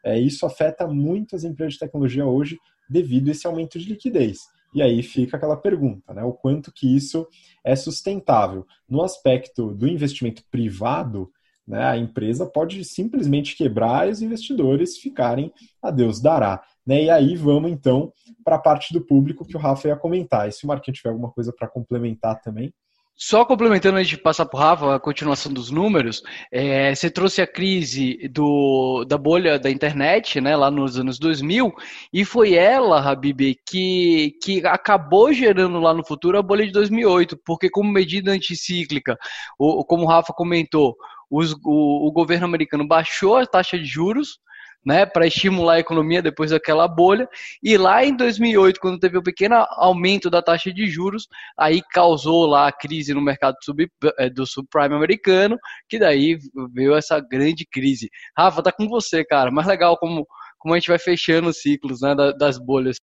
é, 0.05 0.19
isso 0.19 0.47
afeta 0.47 0.87
muito 0.87 1.37
as 1.37 1.45
empresas 1.45 1.75
de 1.75 1.81
tecnologia 1.81 2.27
hoje 2.27 2.59
devido 2.89 3.29
a 3.29 3.33
esse 3.33 3.47
aumento 3.47 3.79
de 3.79 3.89
liquidez. 3.89 4.39
E 4.75 4.83
aí 4.83 5.03
fica 5.03 5.37
aquela 5.37 5.57
pergunta, 5.57 6.13
né? 6.13 6.23
O 6.23 6.33
quanto 6.33 6.73
que 6.73 6.95
isso 6.95 7.27
é 7.65 7.75
sustentável. 7.75 8.67
No 8.89 9.03
aspecto 9.03 9.75
do 9.75 9.89
investimento 9.89 10.43
privado, 10.51 11.31
né, 11.67 11.85
a 11.85 11.97
empresa 11.97 12.47
pode 12.47 12.85
simplesmente 12.85 13.57
quebrar 13.57 14.07
e 14.07 14.13
os 14.13 14.23
investidores 14.23 14.99
ficarem 14.99 15.53
a 15.83 15.91
Deus 15.91 16.21
dará. 16.21 16.63
Né? 16.87 17.05
E 17.05 17.11
aí 17.11 17.35
vamos 17.35 17.73
então 17.73 18.13
para 18.45 18.57
a 18.57 18.61
parte 18.61 18.93
do 18.93 19.05
público 19.05 19.45
que 19.45 19.57
o 19.57 19.61
Rafa 19.61 19.89
ia 19.89 19.97
comentar. 19.97 20.49
E 20.49 20.53
se 20.53 20.65
o 20.65 20.69
Marquinhos 20.69 20.99
tiver 20.99 21.11
alguma 21.11 21.33
coisa 21.33 21.53
para 21.53 21.67
complementar 21.67 22.41
também. 22.41 22.73
Só 23.19 23.47
complementando 23.47 23.97
antes 23.97 24.11
de 24.11 24.19
passar 24.19 24.45
para 24.45 24.59
o 24.59 24.61
Rafa, 24.61 24.95
a 24.95 25.01
continuação 25.01 25.51
dos 25.51 25.71
números, 25.71 26.23
é, 26.53 26.95
você 26.95 27.11
trouxe 27.11 27.41
a 27.41 27.47
crise 27.47 28.29
do, 28.29 29.07
da 29.07 29.17
bolha 29.17 29.59
da 29.59 29.71
internet, 29.71 30.39
né, 30.39 30.55
lá 30.55 30.71
nos 30.71 30.99
anos 30.99 31.19
2000, 31.19 31.73
e 32.13 32.27
foi 32.27 32.53
ela, 32.53 33.01
Habib, 33.01 33.57
que, 33.67 34.37
que 34.43 34.67
acabou 34.67 35.33
gerando 35.33 35.81
lá 35.81 35.95
no 35.95 36.05
futuro 36.05 36.39
a 36.39 36.43
bolha 36.43 36.67
de 36.67 36.73
2008, 36.73 37.39
porque 37.43 37.71
como 37.71 37.91
medida 37.91 38.33
anticíclica, 38.33 39.17
ou, 39.59 39.83
como 39.83 40.05
o 40.05 40.09
Rafa 40.09 40.35
comentou, 40.35 40.95
os, 41.31 41.55
o, 41.65 42.09
o 42.09 42.13
governo 42.13 42.45
americano 42.45 42.87
baixou 42.87 43.37
a 43.37 43.47
taxa 43.47 43.79
de 43.79 43.87
juros, 43.87 44.39
né, 44.85 45.05
para 45.05 45.27
estimular 45.27 45.75
a 45.75 45.81
economia 45.81 46.23
depois 46.23 46.51
daquela 46.51 46.87
bolha. 46.87 47.29
E 47.63 47.77
lá 47.77 48.05
em 48.05 48.17
2008, 48.17 48.81
quando 48.81 48.99
teve 48.99 49.17
o 49.17 49.21
um 49.21 49.23
pequeno 49.23 49.57
aumento 49.71 50.31
da 50.31 50.43
taxa 50.43 50.73
de 50.73 50.87
juros, 50.89 51.27
aí 51.59 51.83
causou 51.93 52.47
lá 52.47 52.69
a 52.69 52.73
crise 52.73 53.13
no 53.13 53.21
mercado 53.21 53.57
sub, 53.63 53.89
eh, 54.19 54.31
do 54.31 54.47
subprime 54.47 54.95
americano, 54.95 55.59
que 55.89 55.99
daí 55.99 56.39
veio 56.73 56.95
essa 56.95 57.21
grande 57.21 57.67
crise. 57.67 58.09
Rafa, 58.37 58.63
tá 58.63 58.73
com 58.73 58.89
você, 58.89 59.25
cara. 59.25 59.51
Mais 59.51 59.67
legal 59.67 59.97
como, 59.99 60.27
como 60.59 60.75
a 60.75 60.79
gente 60.79 60.89
vai 60.89 60.99
fechando 60.99 61.49
os 61.49 61.61
ciclos 61.61 62.01
né, 62.01 62.15
das 62.39 62.59
bolhas. 62.59 62.97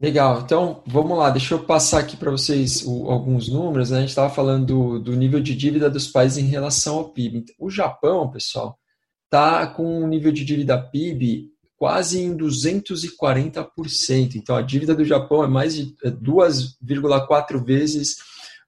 Legal, 0.00 0.42
então 0.42 0.80
vamos 0.86 1.18
lá, 1.18 1.28
deixa 1.28 1.54
eu 1.54 1.64
passar 1.64 1.98
aqui 1.98 2.16
para 2.16 2.30
vocês 2.30 2.84
o, 2.86 3.10
alguns 3.10 3.48
números. 3.48 3.90
Né? 3.90 3.96
A 3.96 4.00
gente 4.00 4.10
estava 4.10 4.32
falando 4.32 4.66
do, 4.66 5.00
do, 5.00 5.16
nível 5.16 5.40
de 5.40 5.56
dívida 5.56 5.90
dos 5.90 6.06
países 6.06 6.38
em 6.38 6.46
relação 6.46 6.98
ao 6.98 7.08
PIB. 7.08 7.46
O 7.58 7.68
Japão, 7.68 8.30
pessoal, 8.30 8.78
está 9.24 9.66
com 9.66 10.04
um 10.04 10.06
nível 10.06 10.30
de 10.30 10.44
dívida 10.44 10.80
PIB 10.80 11.48
quase 11.76 12.20
em 12.20 12.36
240%. 12.36 14.36
Então 14.36 14.54
a 14.54 14.62
dívida 14.62 14.94
do 14.94 15.04
Japão 15.04 15.42
é 15.42 15.48
mais 15.48 15.74
de 15.74 15.96
2,4 16.04 17.56
é 17.56 17.64
vezes 17.64 18.18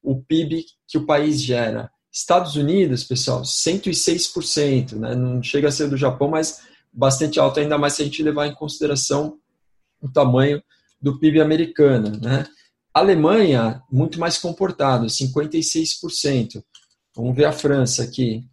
o 0.02 0.20
PIB 0.20 0.64
que 0.88 0.98
o 0.98 1.06
país 1.06 1.40
gera. 1.40 1.92
Estados 2.12 2.56
Unidos, 2.56 3.04
pessoal, 3.04 3.42
106%, 3.42 4.96
né? 4.96 5.14
não 5.14 5.40
chega 5.40 5.68
a 5.68 5.72
ser 5.72 5.88
do 5.88 5.96
Japão, 5.96 6.28
mas 6.28 6.60
bastante 6.92 7.38
alto, 7.38 7.60
ainda 7.60 7.78
mais 7.78 7.92
se 7.92 8.02
a 8.02 8.04
gente 8.04 8.20
levar 8.20 8.48
em 8.48 8.54
consideração 8.54 9.38
o 10.02 10.08
tamanho 10.08 10.60
do 11.00 11.18
PIB 11.18 11.40
americano. 11.40 12.18
Né? 12.20 12.46
Alemanha, 12.92 13.80
muito 13.90 14.18
mais 14.18 14.36
comportado, 14.38 15.06
56%. 15.06 16.62
Vamos 17.16 17.34
ver 17.34 17.46
a 17.46 17.52
França 17.52 18.02
aqui. 18.02 18.44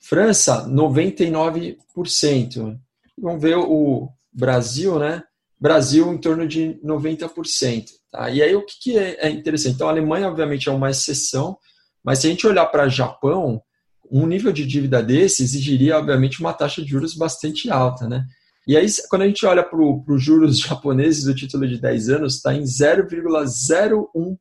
França, 0.00 0.68
99%. 0.68 2.78
Vamos 3.18 3.42
ver 3.42 3.56
o 3.56 4.08
Brasil, 4.32 4.98
né? 4.98 5.22
Brasil 5.60 6.12
em 6.12 6.18
torno 6.18 6.48
de 6.48 6.80
90%. 6.82 7.90
Tá? 8.10 8.30
E 8.30 8.42
aí 8.42 8.56
o 8.56 8.64
que, 8.64 8.74
que 8.80 8.98
é, 8.98 9.26
é 9.26 9.30
interessante? 9.30 9.74
Então 9.74 9.88
a 9.88 9.90
Alemanha, 9.90 10.28
obviamente, 10.28 10.68
é 10.68 10.72
uma 10.72 10.90
exceção, 10.90 11.58
mas 12.02 12.20
se 12.20 12.26
a 12.26 12.30
gente 12.30 12.46
olhar 12.46 12.64
para 12.66 12.88
Japão, 12.88 13.62
um 14.10 14.26
nível 14.26 14.52
de 14.52 14.66
dívida 14.66 15.02
desse 15.02 15.42
exigiria, 15.42 15.98
obviamente, 15.98 16.40
uma 16.40 16.54
taxa 16.54 16.82
de 16.82 16.88
juros 16.88 17.14
bastante 17.14 17.70
alta, 17.70 18.08
né? 18.08 18.24
E 18.66 18.76
aí, 18.76 18.86
quando 19.08 19.22
a 19.22 19.26
gente 19.26 19.44
olha 19.46 19.62
para 19.62 19.78
os 19.80 20.22
juros 20.22 20.58
japoneses 20.60 21.24
do 21.24 21.34
título 21.34 21.66
de 21.66 21.80
10 21.80 22.08
anos, 22.10 22.36
está 22.36 22.54
em 22.54 22.62
0,01%, 22.62 24.36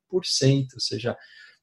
ou 0.73 0.79
seja, 0.79 1.17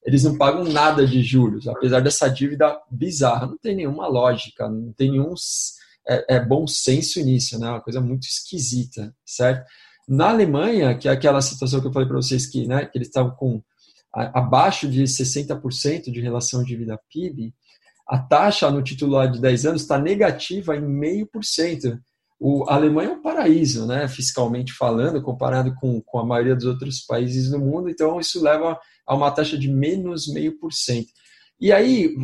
eles 0.05 0.23
não 0.23 0.37
pagam 0.37 0.63
nada 0.63 1.05
de 1.05 1.21
juros, 1.21 1.67
apesar 1.67 1.99
dessa 1.99 2.27
dívida 2.29 2.79
bizarra. 2.89 3.47
Não 3.47 3.57
tem 3.57 3.75
nenhuma 3.75 4.07
lógica, 4.07 4.69
não 4.69 4.93
tem 4.93 5.11
nenhum 5.11 5.33
é, 6.07 6.35
é 6.35 6.39
bom 6.39 6.65
senso 6.65 7.21
nisso, 7.23 7.59
né? 7.59 7.69
Uma 7.69 7.81
coisa 7.81 7.99
muito 7.99 8.25
esquisita, 8.25 9.13
certo? 9.25 9.67
Na 10.07 10.29
Alemanha, 10.29 10.97
que 10.97 11.09
é 11.09 11.11
aquela 11.11 11.41
situação 11.41 11.81
que 11.81 11.87
eu 11.87 11.91
falei 11.91 12.07
para 12.07 12.15
vocês 12.17 12.47
que, 12.47 12.65
né, 12.65 12.85
que 12.85 12.97
eles 12.97 13.09
estavam 13.09 13.35
com 13.35 13.61
a, 14.15 14.39
abaixo 14.39 14.87
de 14.87 15.03
60% 15.03 16.09
de 16.09 16.21
relação 16.21 16.63
dívida 16.63 16.99
PIB, 17.09 17.53
a 18.07 18.17
taxa 18.17 18.71
no 18.71 18.81
título 18.81 19.27
de 19.27 19.41
10 19.41 19.65
anos 19.65 19.81
está 19.81 19.99
negativa 19.99 20.77
em 20.77 20.81
0,5%. 20.81 21.99
O, 22.39 22.69
a 22.69 22.75
Alemanha 22.75 23.09
é 23.09 23.13
um 23.13 23.21
paraíso, 23.21 23.87
né, 23.87 24.07
fiscalmente 24.07 24.71
falando, 24.73 25.21
comparado 25.21 25.73
com, 25.75 25.99
com 26.01 26.19
a 26.19 26.25
maioria 26.25 26.55
dos 26.55 26.65
outros 26.65 27.01
países 27.01 27.49
do 27.49 27.59
mundo, 27.59 27.89
então 27.89 28.19
isso 28.19 28.41
leva 28.41 28.79
a 29.07 29.15
uma 29.15 29.31
taxa 29.31 29.57
de 29.57 29.67
menos 29.69 30.31
0,5%. 30.31 31.05
E 31.59 31.71
aí, 31.71 32.15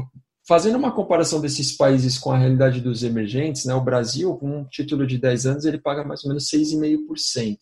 fazendo 0.48 0.78
uma 0.78 0.92
comparação 0.92 1.42
desses 1.42 1.76
países 1.76 2.20
com 2.20 2.32
a 2.32 2.38
realidade 2.38 2.80
dos 2.80 3.04
emergentes, 3.04 3.66
né, 3.66 3.74
o 3.74 3.84
Brasil, 3.84 4.36
com 4.36 4.60
um 4.60 4.66
título 4.66 5.08
de 5.08 5.18
10 5.18 5.46
anos, 5.48 5.66
ele 5.66 5.80
paga 5.80 6.04
mais 6.04 6.24
ou 6.24 6.30
menos 6.30 6.48
6,5%, 6.48 7.58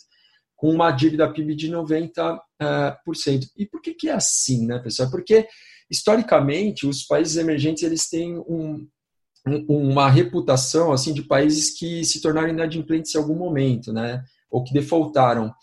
com 0.55 0.69
uma 0.71 0.91
dívida 0.91 1.31
PIB 1.31 1.55
de 1.55 1.71
90%. 1.71 2.37
Uh, 2.61 3.49
e 3.55 3.65
por 3.65 3.81
que, 3.81 3.93
que 3.93 4.09
é 4.09 4.13
assim, 4.13 4.65
né, 4.65 4.77
pessoal? 4.79 5.09
Porque, 5.09 5.47
historicamente, 5.89 6.85
os 6.85 7.03
países 7.03 7.37
emergentes 7.37 7.83
eles 7.83 8.09
têm 8.09 8.37
um, 8.39 8.85
uma 9.67 10.09
reputação 10.09 10.91
assim 10.91 11.13
de 11.13 11.23
países 11.23 11.71
que 11.77 12.03
se 12.05 12.21
tornaram 12.21 12.49
inadimplentes 12.49 13.13
em 13.13 13.17
algum 13.17 13.35
momento, 13.35 13.91
né? 13.91 14.23
Ou 14.49 14.63
que 14.63 14.73
defaultaram. 14.73 15.53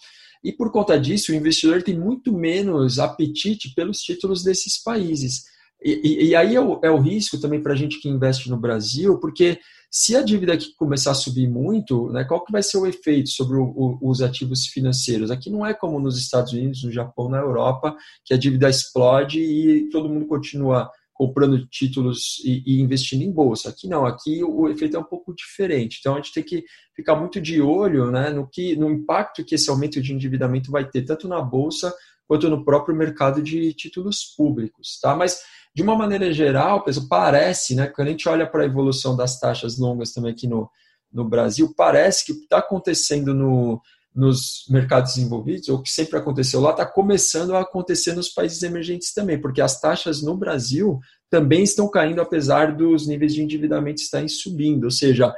E 0.43 0.53
por 0.53 0.71
conta 0.71 0.99
disso, 0.99 1.33
o 1.33 1.35
investidor 1.35 1.83
tem 1.83 1.99
muito 1.99 2.33
menos 2.33 2.99
apetite 2.99 3.75
pelos 3.75 4.01
títulos 4.01 4.43
desses 4.43 4.83
países. 4.83 5.45
E, 5.83 6.01
e, 6.03 6.25
e 6.29 6.37
aí 6.37 6.57
é 6.57 6.61
o, 6.61 6.81
é 6.83 6.91
o, 6.91 6.99
risco 6.99 7.39
também 7.39 7.63
para 7.63 7.73
a 7.73 7.77
gente 7.77 8.01
que 8.01 8.09
investe 8.09 8.51
no 8.51 8.57
Brasil, 8.57 9.19
porque 9.19 9.61
se 9.91 10.17
a 10.17 10.23
dívida 10.23 10.55
aqui 10.55 10.75
começar 10.77 11.13
a 11.13 11.15
subir 11.15 11.49
muito, 11.49 12.11
né, 12.11 12.25
qual 12.25 12.45
que 12.45 12.53
vai 12.53 12.63
ser 12.63 12.79
o 12.79 12.87
efeito 12.87 13.31
sobre 13.31 13.57
o, 13.57 13.65
o, 13.65 14.11
os 14.11 14.21
ativos 14.21 14.67
financeiros? 14.67 15.31
Aqui 15.31 15.51
não 15.51 15.65
é 15.65 15.73
como 15.73 16.01
nos 16.01 16.19
Estados 16.19 16.53
Unidos, 16.53 16.83
no 16.83 16.91
Japão, 16.91 17.29
na 17.29 17.39
Europa, 17.39 17.97
que 18.25 18.35
a 18.35 18.37
dívida 18.37 18.69
explode 18.69 19.41
e 19.41 19.89
todo 19.91 20.09
mundo 20.09 20.27
continua 20.27 20.91
comprando 21.19 21.67
títulos 21.67 22.41
e, 22.45 22.63
e, 22.65 22.81
investindo 22.81 23.23
em 23.23 23.33
bolsa. 23.33 23.71
Aqui 23.71 23.89
não, 23.89 24.07
aqui 24.07 24.45
o 24.45 24.69
efeito 24.69 24.97
é 24.97 25.01
um 25.01 25.05
pouco 25.05 25.35
diferente. 25.35 25.99
Então 25.99 26.15
a 26.15 26.19
gente 26.19 26.33
tem 26.33 26.45
que 26.45 26.65
ficar 26.95 27.17
muito 27.17 27.41
de 27.41 27.61
olho 27.61 28.09
né, 28.13 28.31
no, 28.31 28.47
que, 28.47 28.77
no 28.77 28.89
impacto 28.89 29.45
que 29.45 29.57
esse 29.57 29.69
aumento 29.69 30.01
de 30.01 30.15
endividamento 30.15 30.71
vai 30.71 30.89
ter, 30.89 31.03
tanto 31.03 31.27
na 31.27 31.43
bolsa 31.43 31.93
quanto 32.29 32.49
no 32.49 32.65
próprio 32.65 32.95
mercado 32.95 33.43
de 33.43 33.73
títulos 33.73 34.33
públicos. 34.37 35.01
Tá? 35.03 35.17
Mas, 35.17 35.41
de 35.75 35.83
uma 35.83 35.97
maneira 35.97 36.33
geral, 36.33 36.85
pessoal, 36.85 37.09
parece, 37.09 37.75
né, 37.75 37.89
quando 37.89 38.09
a 38.09 38.11
gente 38.13 38.29
olha 38.29 38.47
para 38.47 38.63
a 38.63 38.67
evolução 38.67 39.17
das 39.17 39.41
taxas 39.41 39.77
longas 39.77 40.13
também 40.13 40.31
aqui 40.31 40.47
no, 40.47 40.71
no 41.13 41.29
Brasil, 41.29 41.75
parece 41.77 42.25
que 42.25 42.31
o 42.31 42.37
que 42.37 42.45
está 42.45 42.59
acontecendo 42.59 43.35
no, 43.35 43.83
nos 44.15 44.65
mercados 44.69 45.15
desenvolvidos, 45.15 45.69
ou 45.69 45.83
que 45.83 45.91
sempre 45.91 46.19
aconteceu 46.19 46.61
lá, 46.61 46.71
está 46.71 46.85
começando 46.85 47.55
a 47.55 47.61
acontecer 47.61 48.15
nos 48.15 48.29
países 48.29 48.63
emergentes 48.63 49.13
também, 49.13 49.41
porque 49.41 49.61
as 49.61 49.81
taxas 49.81 50.23
no 50.23 50.37
Brasil 50.37 50.99
também 51.31 51.63
estão 51.63 51.89
caindo, 51.89 52.21
apesar 52.21 52.75
dos 52.75 53.07
níveis 53.07 53.35
de 53.35 53.43
endividamento 53.43 54.01
estarem 54.01 54.29
subindo. 54.29 54.85
Ou 54.85 54.91
seja, 54.91 55.33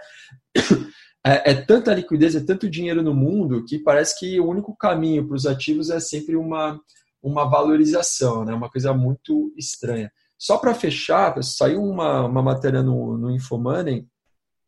é, 1.26 1.50
é, 1.50 1.54
tanta 1.54 1.94
liquidez, 1.94 2.34
é 2.34 2.40
tanto 2.40 2.70
dinheiro 2.70 3.02
no 3.02 3.14
mundo, 3.14 3.64
que 3.64 3.78
parece 3.78 4.18
que 4.18 4.40
o 4.40 4.48
único 4.48 4.74
caminho 4.76 5.26
para 5.26 5.36
os 5.36 5.46
ativos 5.46 5.90
é 5.90 6.00
sempre 6.00 6.36
uma, 6.36 6.80
uma 7.22 7.44
valorização, 7.44 8.44
né? 8.44 8.54
uma 8.54 8.70
coisa 8.70 8.94
muito 8.94 9.52
estranha. 9.56 10.10
Só 10.38 10.56
para 10.56 10.74
fechar, 10.74 11.42
saiu 11.42 11.82
uma, 11.82 12.24
uma 12.24 12.42
matéria 12.42 12.82
no, 12.82 13.18
no 13.18 13.30
Infomoney, 13.30 14.06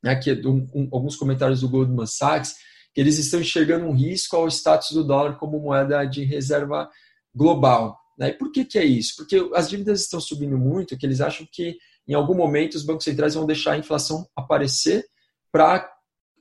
né, 0.03 0.21
um, 0.45 0.67
um, 0.75 0.89
alguns 0.93 1.17
comentários 1.17 1.61
do 1.61 1.69
Goldman 1.69 2.07
Sachs, 2.07 2.57
que 2.95 3.01
eles 3.01 3.19
estão 3.19 3.41
enxergando 3.41 3.87
um 3.87 3.95
risco 3.95 4.37
ao 4.37 4.49
status 4.49 4.91
do 4.93 5.05
dólar 5.05 5.37
como 5.39 5.59
moeda 5.59 6.05
de 6.05 6.25
reserva 6.25 6.89
global. 7.35 7.99
Né? 8.19 8.31
E 8.31 8.33
por 8.33 8.53
que, 8.53 8.65
que 8.65 8.79
é 8.79 8.85
isso? 8.85 9.15
Porque 9.17 9.51
as 9.55 9.69
dívidas 9.69 10.03
estão 10.03 10.21
subindo 10.21 10.59
muito, 10.59 10.97
que 10.97 11.07
eles 11.07 11.21
acham 11.21 11.47
que 11.51 11.77
em 12.07 12.15
algum 12.15 12.35
momento 12.35 12.75
os 12.75 12.85
bancos 12.85 13.05
centrais 13.05 13.35
vão 13.35 13.47
deixar 13.47 13.73
a 13.73 13.79
inflação 13.79 14.27
aparecer 14.37 15.05
para 15.51 15.91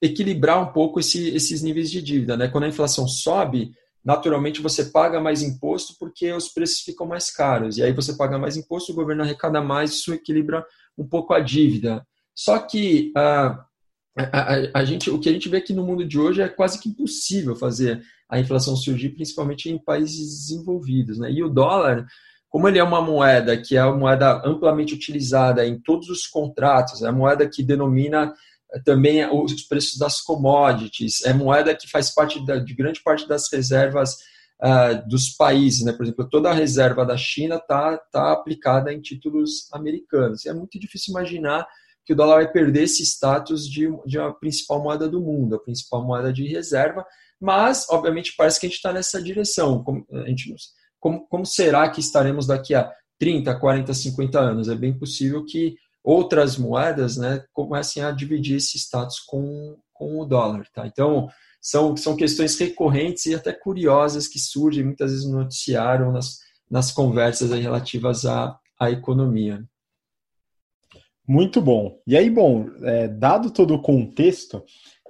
equilibrar 0.01 0.61
um 0.61 0.73
pouco 0.73 0.99
esse, 0.99 1.29
esses 1.29 1.61
níveis 1.61 1.89
de 1.91 2.01
dívida. 2.01 2.35
Né? 2.35 2.47
Quando 2.47 2.63
a 2.65 2.69
inflação 2.69 3.07
sobe, 3.07 3.71
naturalmente 4.03 4.61
você 4.61 4.85
paga 4.85 5.19
mais 5.21 5.43
imposto 5.43 5.95
porque 5.99 6.31
os 6.33 6.49
preços 6.49 6.79
ficam 6.79 7.05
mais 7.05 7.31
caros. 7.31 7.77
E 7.77 7.83
aí 7.83 7.93
você 7.93 8.15
paga 8.17 8.37
mais 8.37 8.57
imposto, 8.57 8.91
o 8.91 8.95
governo 8.95 9.23
arrecada 9.23 9.61
mais, 9.61 9.91
isso 9.91 10.13
equilibra 10.13 10.65
um 10.97 11.07
pouco 11.07 11.33
a 11.33 11.39
dívida. 11.39 12.05
Só 12.33 12.57
que 12.59 13.11
ah, 13.15 13.65
a, 14.15 14.79
a, 14.79 14.85
gente, 14.85 15.09
o 15.09 15.19
que 15.19 15.29
a 15.29 15.31
gente 15.31 15.47
vê 15.47 15.57
aqui 15.57 15.73
no 15.73 15.85
mundo 15.85 16.05
de 16.05 16.19
hoje 16.19 16.41
é 16.41 16.49
quase 16.49 16.79
que 16.79 16.89
impossível 16.89 17.55
fazer 17.55 18.01
a 18.29 18.39
inflação 18.39 18.75
surgir, 18.75 19.09
principalmente 19.09 19.69
em 19.69 19.77
países 19.77 20.47
desenvolvidos. 20.47 21.17
Né? 21.17 21.31
E 21.31 21.43
o 21.43 21.49
dólar, 21.49 22.05
como 22.49 22.67
ele 22.67 22.79
é 22.79 22.83
uma 22.83 23.01
moeda 23.01 23.55
que 23.57 23.77
é 23.77 23.83
uma 23.83 23.97
moeda 23.97 24.41
amplamente 24.45 24.93
utilizada 24.93 25.65
em 25.65 25.79
todos 25.79 26.09
os 26.09 26.27
contratos, 26.27 27.01
é 27.01 27.07
a 27.07 27.11
moeda 27.11 27.47
que 27.47 27.63
denomina 27.63 28.33
eh, 28.73 28.79
também 28.83 29.25
os 29.29 29.63
preços 29.63 29.97
das 29.97 30.21
commodities, 30.21 31.25
é 31.25 31.33
moeda 31.33 31.75
que 31.75 31.89
faz 31.89 32.13
parte 32.13 32.45
da, 32.45 32.57
de 32.57 32.73
grande 32.73 33.01
parte 33.01 33.27
das 33.27 33.51
reservas 33.51 34.17
uh, 34.61 35.07
dos 35.09 35.29
países. 35.29 35.83
Né? 35.83 35.93
Por 35.93 36.03
exemplo, 36.03 36.29
toda 36.29 36.49
a 36.49 36.53
reserva 36.53 37.05
da 37.05 37.17
China 37.17 37.55
está 37.55 37.97
tá 38.11 38.31
aplicada 38.33 38.93
em 38.93 39.01
títulos 39.01 39.67
americanos. 39.73 40.45
E 40.45 40.49
é 40.49 40.53
muito 40.53 40.79
difícil 40.79 41.11
imaginar 41.11 41.65
que 42.05 42.13
o 42.13 42.15
dólar 42.15 42.35
vai 42.35 42.51
perder 42.51 42.83
esse 42.83 43.03
status 43.03 43.67
de, 43.67 43.87
de 44.05 44.19
a 44.19 44.31
principal 44.31 44.81
moeda 44.81 45.07
do 45.07 45.21
mundo, 45.21 45.55
a 45.55 45.59
principal 45.59 46.05
moeda 46.05 46.33
de 46.33 46.47
reserva, 46.47 47.05
mas, 47.39 47.87
obviamente, 47.89 48.33
parece 48.37 48.59
que 48.59 48.67
a 48.67 48.69
gente 48.69 48.77
está 48.77 48.93
nessa 48.93 49.21
direção. 49.21 49.83
Como, 49.83 50.05
a 50.11 50.27
gente, 50.27 50.53
como, 50.99 51.27
como 51.27 51.45
será 51.45 51.89
que 51.89 51.99
estaremos 51.99 52.45
daqui 52.45 52.75
a 52.75 52.91
30, 53.19 53.59
40, 53.59 53.93
50 53.93 54.39
anos? 54.39 54.69
É 54.69 54.75
bem 54.75 54.97
possível 54.97 55.43
que 55.43 55.75
outras 56.03 56.57
moedas 56.57 57.17
né, 57.17 57.43
comecem 57.51 58.03
a 58.03 58.11
dividir 58.11 58.57
esse 58.57 58.77
status 58.77 59.19
com, 59.19 59.77
com 59.91 60.19
o 60.19 60.25
dólar. 60.25 60.67
Tá? 60.73 60.85
Então, 60.85 61.29
são, 61.59 61.95
são 61.95 62.15
questões 62.15 62.57
recorrentes 62.57 63.25
e 63.25 63.35
até 63.35 63.53
curiosas 63.53 64.27
que 64.27 64.39
surgem 64.39 64.83
muitas 64.83 65.11
vezes 65.11 65.25
no 65.27 65.39
noticiário, 65.39 66.11
nas, 66.11 66.39
nas 66.69 66.91
conversas 66.91 67.51
relativas 67.51 68.25
à, 68.25 68.57
à 68.79 68.89
economia. 68.89 69.63
Muito 71.31 71.61
bom. 71.61 71.97
E 72.05 72.17
aí, 72.17 72.29
bom, 72.29 72.69
é, 72.83 73.07
dado 73.07 73.51
todo 73.51 73.73
o 73.73 73.81
contexto, 73.81 74.61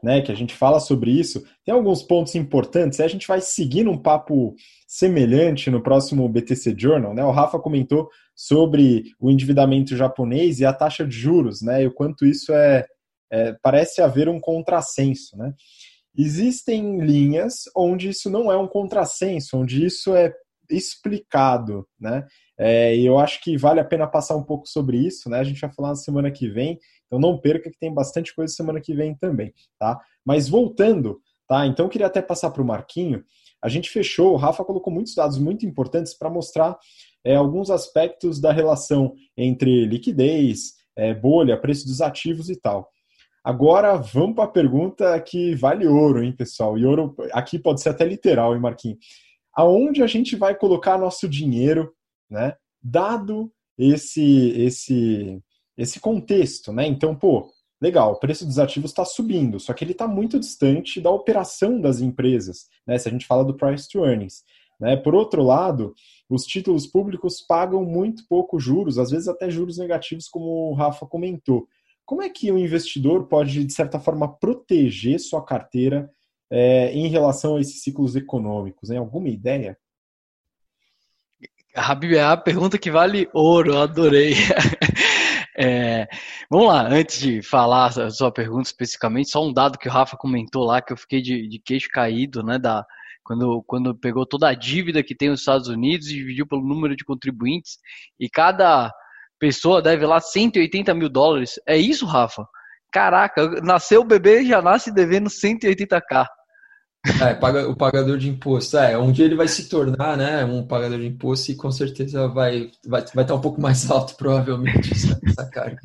né, 0.04 0.22
que 0.22 0.32
a 0.32 0.36
gente 0.36 0.54
fala 0.54 0.80
sobre 0.80 1.10
isso, 1.10 1.44
tem 1.66 1.74
alguns 1.74 2.04
pontos 2.04 2.36
importantes. 2.36 3.00
A 3.00 3.08
gente 3.08 3.28
vai 3.28 3.42
seguir 3.42 3.88
um 3.88 3.98
papo 3.98 4.54
semelhante 4.88 5.72
no 5.72 5.82
próximo 5.82 6.30
BTC 6.30 6.76
Journal, 6.78 7.16
né? 7.16 7.24
O 7.24 7.32
Rafa 7.32 7.58
comentou 7.58 8.08
sobre 8.36 9.06
o 9.20 9.32
endividamento 9.32 9.98
japonês 9.98 10.60
e 10.60 10.66
a 10.66 10.72
taxa 10.72 11.04
de 11.04 11.16
juros, 11.16 11.64
né? 11.64 11.82
E 11.82 11.88
o 11.88 11.92
quanto 11.92 12.24
isso 12.24 12.54
é, 12.54 12.86
é 13.32 13.56
parece 13.60 14.00
haver 14.00 14.30
um 14.30 14.40
contrassenso, 14.40 15.36
né? 15.36 15.52
existem 16.16 17.00
linhas 17.00 17.64
onde 17.76 18.10
isso 18.10 18.30
não 18.30 18.52
é 18.52 18.58
um 18.58 18.68
contrassenso, 18.68 19.58
onde 19.58 19.84
isso 19.84 20.14
é 20.14 20.32
explicado, 20.70 21.88
né? 22.00 22.28
É, 22.58 22.96
e 22.96 23.06
eu 23.06 23.18
acho 23.18 23.42
que 23.42 23.58
vale 23.58 23.80
a 23.80 23.86
pena 23.86 24.06
passar 24.08 24.36
um 24.36 24.44
pouco 24.44 24.68
sobre 24.68 24.98
isso, 24.98 25.30
né? 25.30 25.40
A 25.40 25.44
gente 25.44 25.60
vai 25.60 25.72
falar 25.72 25.90
na 25.90 25.96
semana 25.96 26.30
que 26.30 26.48
vem, 26.48 26.80
então 27.08 27.20
não 27.20 27.38
perca 27.38 27.70
que 27.70 27.80
tem 27.80 27.94
bastante 27.94 28.36
coisa 28.36 28.54
semana 28.54 28.80
que 28.80 28.94
vem 28.94 29.16
também, 29.16 29.54
tá? 29.80 30.00
Mas 30.26 30.48
voltando, 30.48 31.20
tá? 31.48 31.66
Então 31.66 31.86
eu 31.86 31.90
queria 31.90 32.08
até 32.08 32.22
passar 32.22 32.52
para 32.52 32.62
o 32.62 32.66
Marquinho. 32.66 33.24
A 33.64 33.70
gente 33.70 33.90
fechou, 33.90 34.34
o 34.34 34.38
Rafa 34.38 34.64
colocou 34.64 34.92
muitos 34.92 35.16
dados 35.16 35.38
muito 35.38 35.66
importantes 35.66 36.14
para 36.14 36.30
mostrar 36.30 36.78
é, 37.24 37.36
alguns 37.36 37.70
aspectos 37.70 38.40
da 38.40 38.52
relação 38.52 39.14
entre 39.38 39.86
liquidez, 39.86 40.74
é, 40.96 41.14
bolha, 41.14 41.60
preço 41.60 41.86
dos 41.86 42.02
ativos 42.02 42.50
e 42.50 42.60
tal. 42.60 42.90
Agora 43.44 43.96
vamos 43.96 44.36
para 44.36 44.44
a 44.44 44.48
pergunta 44.48 45.20
que 45.20 45.56
vale 45.56 45.88
ouro, 45.88 46.24
hein, 46.24 46.32
pessoal? 46.32 46.78
E 46.78 46.86
ouro 46.86 47.16
aqui 47.32 47.58
pode 47.58 47.82
ser 47.82 47.90
até 47.90 48.06
literal, 48.06 48.54
hein, 48.54 48.62
Marquinhos? 48.62 49.00
Aonde 49.56 50.04
a 50.04 50.08
gente 50.08 50.36
vai 50.36 50.56
colocar 50.56 50.98
nosso 50.98 51.28
dinheiro 51.28 51.92
né? 52.32 52.56
Dado 52.82 53.52
esse 53.78 54.50
esse 54.58 55.44
esse 55.78 56.00
contexto, 56.00 56.72
né? 56.72 56.88
Então, 56.88 57.16
pô, 57.16 57.52
legal, 57.82 58.14
o 58.14 58.20
preço 58.20 58.46
dos 58.46 58.60
ativos 58.60 58.92
está 58.92 59.06
subindo, 59.06 59.60
só 59.60 59.74
que 59.74 59.84
ele 59.84 59.92
está 59.92 60.08
muito 60.08 60.40
distante 60.40 61.02
da 61.02 61.12
operação 61.12 61.80
das 61.80 62.00
empresas, 62.00 62.68
né? 62.88 62.98
Se 62.98 63.08
a 63.08 63.12
gente 63.12 63.28
fala 63.28 63.44
do 63.44 63.56
price 63.56 63.88
to 63.90 64.06
earnings. 64.06 64.44
Né? 64.82 64.98
Por 64.98 65.14
outro 65.14 65.44
lado, 65.44 65.94
os 66.28 66.44
títulos 66.44 66.88
públicos 66.88 67.40
pagam 67.40 67.86
muito 67.86 68.24
pouco 68.28 68.60
juros, 68.60 68.98
às 68.98 69.12
vezes 69.12 69.28
até 69.28 69.48
juros 69.48 69.78
negativos, 69.78 70.28
como 70.28 70.72
o 70.72 70.74
Rafa 70.74 71.06
comentou. 71.06 71.68
Como 72.04 72.24
é 72.24 72.30
que 72.30 72.52
o 72.52 72.58
investidor 72.58 73.28
pode, 73.28 73.64
de 73.64 73.72
certa 73.72 74.00
forma, 74.00 74.28
proteger 74.40 75.20
sua 75.20 75.46
carteira 75.46 76.12
é, 76.50 76.92
em 76.94 77.08
relação 77.08 77.56
a 77.56 77.62
esses 77.62 77.84
ciclos 77.84 78.16
econômicos? 78.16 78.90
Hein? 78.90 78.98
Alguma 78.98 79.30
ideia? 79.30 79.78
Habib, 81.76 82.16
é 82.16 82.24
a 82.24 82.36
pergunta 82.36 82.78
que 82.78 82.92
vale 82.92 83.30
ouro, 83.34 83.78
adorei. 83.78 84.36
É, 85.64 86.08
vamos 86.50 86.70
lá, 86.70 86.88
antes 86.88 87.20
de 87.20 87.42
falar 87.44 87.88
a 87.88 88.10
sua 88.10 88.32
pergunta 88.32 88.64
especificamente, 88.70 89.30
só 89.30 89.46
um 89.46 89.54
dado 89.54 89.78
que 89.78 89.88
o 89.88 89.92
Rafa 89.92 90.18
comentou 90.18 90.64
lá, 90.64 90.82
que 90.82 90.94
eu 90.94 90.98
fiquei 90.98 91.22
de, 91.22 91.48
de 91.48 91.60
queixo 91.60 91.90
caído, 91.92 92.42
né, 92.42 92.58
da, 92.58 92.84
quando, 93.24 93.62
quando 93.68 93.94
pegou 93.94 94.26
toda 94.26 94.48
a 94.50 94.56
dívida 94.56 95.04
que 95.04 95.14
tem 95.14 95.30
os 95.30 95.42
Estados 95.42 95.68
Unidos 95.68 96.08
e 96.08 96.16
dividiu 96.16 96.48
pelo 96.48 96.66
número 96.66 96.96
de 96.96 97.04
contribuintes, 97.04 97.78
e 98.20 98.30
cada 98.30 98.92
pessoa 99.38 99.82
deve 99.82 100.06
lá 100.06 100.20
180 100.20 100.94
mil 100.94 101.10
dólares. 101.10 101.60
É 101.68 101.78
isso, 101.78 102.06
Rafa? 102.06 102.46
Caraca, 102.92 103.62
nasceu 103.62 104.02
o 104.02 104.06
bebê 104.06 104.42
e 104.42 104.48
já 104.48 104.62
nasce 104.62 104.92
devendo 104.92 105.30
180k. 105.30 106.26
É, 107.22 107.34
paga, 107.34 107.68
o 107.68 107.76
pagador 107.76 108.18
de 108.18 108.30
imposto. 108.30 108.78
É, 108.78 108.98
um 108.98 109.12
dia 109.12 109.26
ele 109.26 109.36
vai 109.36 109.48
se 109.48 109.68
tornar 109.68 110.16
né, 110.16 110.46
um 110.46 110.66
pagador 110.66 111.00
de 111.00 111.08
imposto 111.08 111.52
e 111.52 111.56
com 111.56 111.72
certeza 111.72 112.28
vai, 112.28 112.70
vai, 112.86 113.04
vai 113.14 113.24
estar 113.24 113.36
um 113.36 113.42
pouco 113.42 113.60
mais 113.60 113.90
alto, 113.90 114.16
provavelmente, 114.16 114.92
essa, 114.94 115.20
essa 115.26 115.50
carga. 115.50 115.82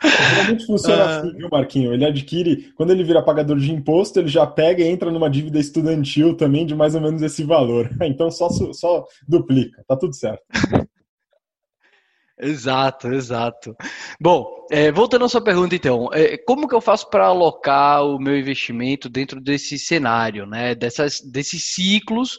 Realmente 0.00 0.66
funciona 0.66 1.02
ah. 1.02 1.18
assim, 1.18 1.36
viu, 1.36 1.48
Marquinho? 1.50 1.92
Ele 1.92 2.04
adquire, 2.04 2.72
quando 2.76 2.90
ele 2.90 3.04
vira 3.04 3.22
pagador 3.22 3.58
de 3.58 3.72
imposto, 3.72 4.18
ele 4.18 4.28
já 4.28 4.46
pega 4.46 4.82
e 4.82 4.88
entra 4.88 5.10
numa 5.10 5.30
dívida 5.30 5.58
estudantil 5.58 6.36
também 6.36 6.64
de 6.66 6.74
mais 6.74 6.94
ou 6.94 7.00
menos 7.00 7.22
esse 7.22 7.42
valor. 7.44 7.90
Então 8.08 8.30
só, 8.30 8.48
só 8.48 9.04
duplica, 9.28 9.84
tá 9.86 9.96
tudo 9.96 10.14
certo. 10.14 10.42
Exato, 12.40 13.08
exato. 13.08 13.76
Bom, 14.20 14.66
é, 14.70 14.92
voltando 14.92 15.24
à 15.24 15.28
sua 15.28 15.42
pergunta, 15.42 15.74
então, 15.74 16.08
é, 16.12 16.36
como 16.38 16.68
que 16.68 16.74
eu 16.74 16.80
faço 16.80 17.10
para 17.10 17.26
alocar 17.26 18.04
o 18.04 18.18
meu 18.18 18.38
investimento 18.38 19.08
dentro 19.08 19.40
desse 19.40 19.78
cenário, 19.78 20.46
né? 20.46 20.74
Dessas, 20.74 21.20
desses 21.20 21.64
ciclos 21.74 22.38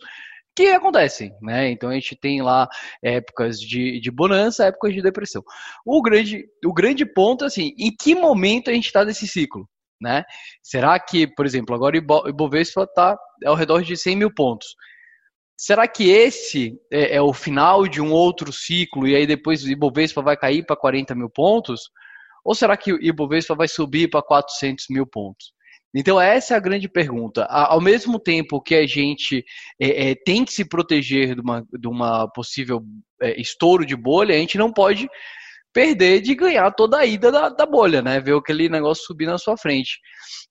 que 0.56 0.68
acontecem, 0.70 1.34
né? 1.42 1.70
Então 1.70 1.90
a 1.90 1.94
gente 1.94 2.16
tem 2.16 2.42
lá 2.42 2.68
épocas 3.04 3.60
de, 3.60 4.00
de 4.00 4.12
bonança, 4.12 4.66
épocas 4.66 4.94
de 4.94 5.02
depressão. 5.02 5.44
O 5.86 6.02
grande, 6.02 6.46
o 6.66 6.74
grande 6.74 7.06
ponto, 7.06 7.44
assim, 7.44 7.74
em 7.78 7.92
que 7.96 8.16
momento 8.16 8.70
a 8.70 8.74
gente 8.74 8.86
está 8.88 9.04
nesse 9.04 9.28
ciclo, 9.28 9.68
né? 10.02 10.24
Será 10.64 10.98
que, 10.98 11.28
por 11.28 11.46
exemplo, 11.46 11.76
agora 11.76 11.98
o 11.98 12.30
Ibovespa 12.30 12.84
está 12.84 13.18
ao 13.46 13.56
redor 13.56 13.84
de 13.84 13.98
100 13.98 14.16
mil 14.16 14.34
pontos. 14.34 14.76
Será 15.62 15.90
que 15.90 16.10
esse 16.10 16.80
é, 16.90 17.18
é, 17.18 17.22
o 17.22 17.34
final 17.34 17.86
de 17.86 18.02
um 18.02 18.14
outro 18.14 18.50
ciclo 18.54 19.06
e 19.06 19.14
aí 19.14 19.28
depois 19.28 19.62
o 19.62 19.70
Ibovespa 19.70 20.22
vai 20.22 20.38
cair 20.38 20.66
para 20.66 20.78
40 20.78 21.14
mil 21.14 21.30
pontos? 21.30 21.82
Ou 22.46 22.56
será 22.56 22.78
que 22.78 22.94
o 22.94 23.04
Ibovespa 23.04 23.54
vai 23.56 23.68
subir 23.68 24.10
para 24.10 24.24
400 24.24 24.86
mil 24.90 25.06
pontos? 25.06 25.52
Então, 25.94 26.22
essa 26.22 26.54
é 26.54 26.58
a 26.58 26.62
grande 26.62 26.88
pergunta. 26.88 27.44
Ao 27.44 27.82
mesmo 27.82 28.18
tempo 28.18 28.62
que 28.62 28.74
a 28.74 28.88
gente 28.88 29.44
é, 29.78 30.12
é, 30.12 30.16
tem 30.16 30.46
que 30.46 30.54
se 30.54 30.64
proteger 30.64 31.36
de 31.36 31.42
uma, 31.42 31.68
de 31.78 31.88
uma 31.90 32.32
possível 32.32 32.82
é, 33.22 33.38
estouro 33.42 33.86
de 33.86 33.98
bolha, 33.98 34.36
a 34.36 34.38
gente 34.38 34.58
não 34.58 34.72
pode 34.72 35.10
perder 35.74 36.22
de 36.22 36.36
ganhar 36.36 36.72
toda 36.72 37.00
a 37.00 37.06
ida 37.06 37.34
da, 37.34 37.50
da 37.50 37.66
bolha, 37.66 38.02
né? 38.02 38.22
Ver 38.22 38.38
aquele 38.38 38.70
negócio 38.70 39.04
subir 39.04 39.26
na 39.26 39.38
sua 39.38 39.58
frente. 39.58 40.00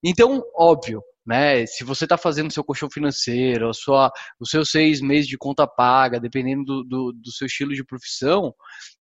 Então, 0.04 0.42
óbvio, 0.54 1.00
né? 1.28 1.66
Se 1.66 1.84
você 1.84 2.06
está 2.06 2.16
fazendo 2.16 2.50
seu 2.50 2.64
colchão 2.64 2.88
financeiro, 2.90 3.68
a 3.68 3.74
sua, 3.74 4.10
os 4.40 4.48
seus 4.48 4.70
seis 4.70 5.02
meses 5.02 5.28
de 5.28 5.36
conta 5.36 5.66
paga, 5.66 6.18
dependendo 6.18 6.64
do, 6.64 6.84
do, 6.84 7.12
do 7.12 7.30
seu 7.30 7.46
estilo 7.46 7.74
de 7.74 7.84
profissão, 7.84 8.54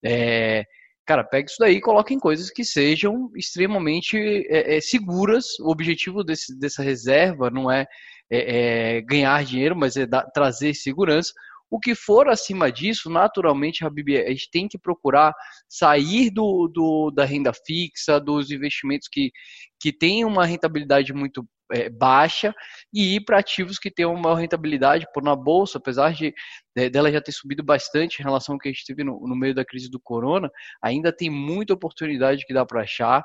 é, 0.03 0.65
cara, 1.05 1.23
pega 1.23 1.45
isso 1.45 1.55
daí 1.57 1.77
e 1.77 1.81
coloque 1.81 2.13
em 2.13 2.19
coisas 2.19 2.49
que 2.49 2.65
sejam 2.65 3.31
extremamente 3.33 4.17
é, 4.49 4.75
é, 4.75 4.81
seguras. 4.81 5.57
O 5.61 5.71
objetivo 5.71 6.21
desse, 6.21 6.59
dessa 6.59 6.83
reserva 6.83 7.49
não 7.49 7.71
é, 7.71 7.85
é, 8.29 8.97
é 8.97 9.01
ganhar 9.01 9.45
dinheiro, 9.45 9.73
mas 9.73 9.95
é 9.95 10.05
dar, 10.05 10.23
trazer 10.31 10.73
segurança. 10.73 11.31
O 11.69 11.79
que 11.79 11.95
for 11.95 12.27
acima 12.27 12.69
disso, 12.69 13.09
naturalmente, 13.09 13.85
a 13.85 13.89
gente 14.29 14.49
tem 14.51 14.67
que 14.67 14.77
procurar 14.77 15.33
sair 15.67 16.29
do, 16.29 16.67
do, 16.67 17.11
da 17.11 17.23
renda 17.23 17.53
fixa, 17.53 18.19
dos 18.19 18.51
investimentos 18.51 19.07
que, 19.09 19.31
que 19.79 19.93
têm 19.93 20.25
uma 20.25 20.45
rentabilidade 20.45 21.13
muito 21.13 21.45
é, 21.71 21.89
baixa 21.89 22.53
e 22.93 23.15
ir 23.15 23.21
para 23.21 23.39
ativos 23.39 23.77
que 23.77 23.91
tenham 23.91 24.13
uma 24.13 24.37
rentabilidade 24.37 25.05
por 25.13 25.23
na 25.23 25.35
bolsa, 25.35 25.77
apesar 25.77 26.13
de, 26.13 26.33
de, 26.75 26.89
dela 26.89 27.11
já 27.11 27.21
ter 27.21 27.31
subido 27.31 27.63
bastante 27.63 28.19
em 28.19 28.23
relação 28.23 28.55
ao 28.55 28.59
que 28.59 28.69
a 28.69 28.71
gente 28.71 28.85
teve 28.85 29.03
no, 29.03 29.19
no 29.27 29.35
meio 29.35 29.53
da 29.53 29.65
crise 29.65 29.89
do 29.89 29.99
corona, 29.99 30.49
ainda 30.81 31.11
tem 31.11 31.29
muita 31.29 31.73
oportunidade 31.73 32.45
que 32.45 32.53
dá 32.53 32.65
para 32.65 32.81
achar. 32.81 33.23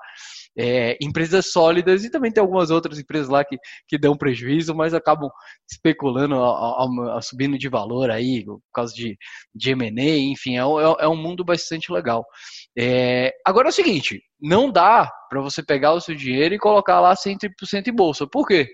É, 0.57 0.99
empresas 1.01 1.51
sólidas 1.51 2.05
e 2.05 2.11
também 2.11 2.31
tem 2.31 2.41
algumas 2.41 2.71
outras 2.71 2.99
empresas 2.99 3.29
lá 3.29 3.45
que, 3.45 3.57
que 3.89 3.99
dão 3.99 4.17
prejuízo, 4.17 4.75
mas 4.75 4.95
acabam 4.95 5.31
especulando, 5.71 6.35
a, 6.35 6.85
a, 6.85 7.19
a 7.19 7.23
subindo 7.23 7.57
de 7.57 7.69
valor 7.69 8.11
aí, 8.11 8.45
por 8.45 8.61
causa 8.73 8.93
de, 8.95 9.17
de 9.55 9.71
M&A, 9.71 10.19
enfim, 10.19 10.57
é, 10.57 10.61
é, 10.61 11.05
é 11.05 11.09
um 11.09 11.17
mundo 11.17 11.45
bastante 11.45 11.93
legal. 11.93 12.25
É, 12.77 13.35
agora 13.45 13.69
é 13.69 13.71
o 13.71 13.73
seguinte, 13.73 14.23
não 14.41 14.71
dá 14.71 15.11
para 15.29 15.41
você 15.41 15.63
pegar 15.63 15.93
o 15.93 16.01
seu 16.01 16.15
dinheiro 16.15 16.55
e 16.55 16.59
colocar 16.59 17.01
lá 17.01 17.15
100% 17.15 17.89
em 17.89 17.93
bolsa. 17.93 18.27
Por 18.27 18.47
quê? 18.47 18.69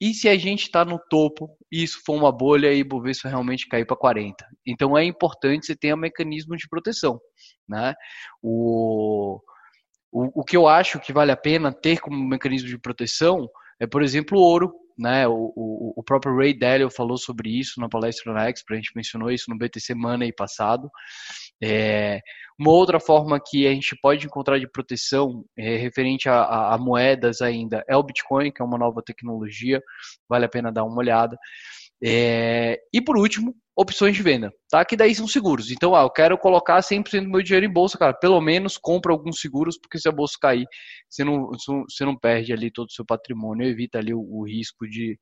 E 0.00 0.12
se 0.12 0.28
a 0.28 0.36
gente 0.36 0.62
está 0.62 0.84
no 0.84 0.98
topo 1.08 1.56
e 1.70 1.82
isso 1.82 2.00
for 2.04 2.14
uma 2.14 2.32
bolha 2.32 2.72
e 2.72 2.82
o 2.82 2.84
Bovespa 2.84 3.28
realmente 3.28 3.68
cair 3.68 3.86
para 3.86 3.96
40? 3.96 4.44
Então 4.66 4.98
é 4.98 5.04
importante 5.04 5.66
você 5.66 5.76
ter 5.76 5.94
um 5.94 5.98
mecanismo 5.98 6.56
de 6.56 6.68
proteção. 6.68 7.20
Né? 7.68 7.94
O, 8.42 9.40
o, 10.12 10.40
o 10.40 10.44
que 10.44 10.56
eu 10.56 10.68
acho 10.68 11.00
que 11.00 11.12
vale 11.12 11.32
a 11.32 11.36
pena 11.36 11.72
ter 11.72 12.00
como 12.00 12.16
mecanismo 12.16 12.68
de 12.68 12.78
proteção 12.78 13.48
é, 13.80 13.86
por 13.86 14.02
exemplo, 14.02 14.38
o 14.38 14.42
ouro. 14.42 14.74
Né? 14.96 15.26
O, 15.26 15.52
o, 15.56 15.92
o 15.96 16.02
próprio 16.04 16.36
Ray 16.36 16.56
Dalio 16.56 16.90
falou 16.90 17.16
sobre 17.16 17.50
isso 17.50 17.80
na 17.80 17.88
palestra 17.88 18.32
na 18.32 18.48
Expo, 18.48 18.72
a 18.72 18.76
gente 18.76 18.92
mencionou 18.94 19.30
isso 19.30 19.50
no 19.50 19.58
BTC 19.58 19.94
Money 19.94 20.32
passado. 20.32 20.88
É, 21.62 22.20
uma 22.58 22.70
outra 22.70 23.00
forma 23.00 23.40
que 23.40 23.66
a 23.66 23.72
gente 23.72 23.96
pode 24.00 24.26
encontrar 24.26 24.58
de 24.58 24.70
proteção 24.70 25.44
é, 25.56 25.76
referente 25.76 26.28
a, 26.28 26.42
a, 26.42 26.74
a, 26.74 26.78
moedas 26.78 27.40
ainda 27.40 27.84
é 27.88 27.96
o 27.96 28.02
Bitcoin, 28.02 28.52
que 28.52 28.62
é 28.62 28.64
uma 28.64 28.78
nova 28.78 29.02
tecnologia, 29.02 29.82
vale 30.28 30.44
a 30.44 30.48
pena 30.48 30.70
dar 30.70 30.84
uma 30.84 30.98
olhada. 30.98 31.36
É, 32.02 32.78
e 32.92 33.00
por 33.00 33.16
último, 33.16 33.54
opções 33.76 34.14
de 34.14 34.22
venda, 34.22 34.52
tá? 34.70 34.84
Que 34.84 34.96
daí 34.96 35.14
são 35.14 35.26
seguros. 35.26 35.70
Então, 35.70 35.94
ah, 35.94 36.02
eu 36.02 36.10
quero 36.10 36.38
colocar 36.38 36.80
100% 36.80 37.24
do 37.24 37.30
meu 37.30 37.42
dinheiro 37.42 37.66
em 37.66 37.72
bolsa, 37.72 37.98
cara. 37.98 38.14
Pelo 38.14 38.40
menos 38.40 38.78
compra 38.78 39.12
alguns 39.12 39.40
seguros, 39.40 39.76
porque 39.80 39.98
se 39.98 40.08
a 40.08 40.12
bolsa 40.12 40.36
cair, 40.40 40.66
você 41.08 41.24
não, 41.24 41.50
você 41.50 42.04
não 42.04 42.16
perde 42.16 42.52
ali 42.52 42.70
todo 42.70 42.86
o 42.86 42.92
seu 42.92 43.04
patrimônio, 43.04 43.66
evita 43.66 43.98
ali 43.98 44.14
o, 44.14 44.20
o 44.20 44.46
risco 44.46 44.88
de, 44.88 45.18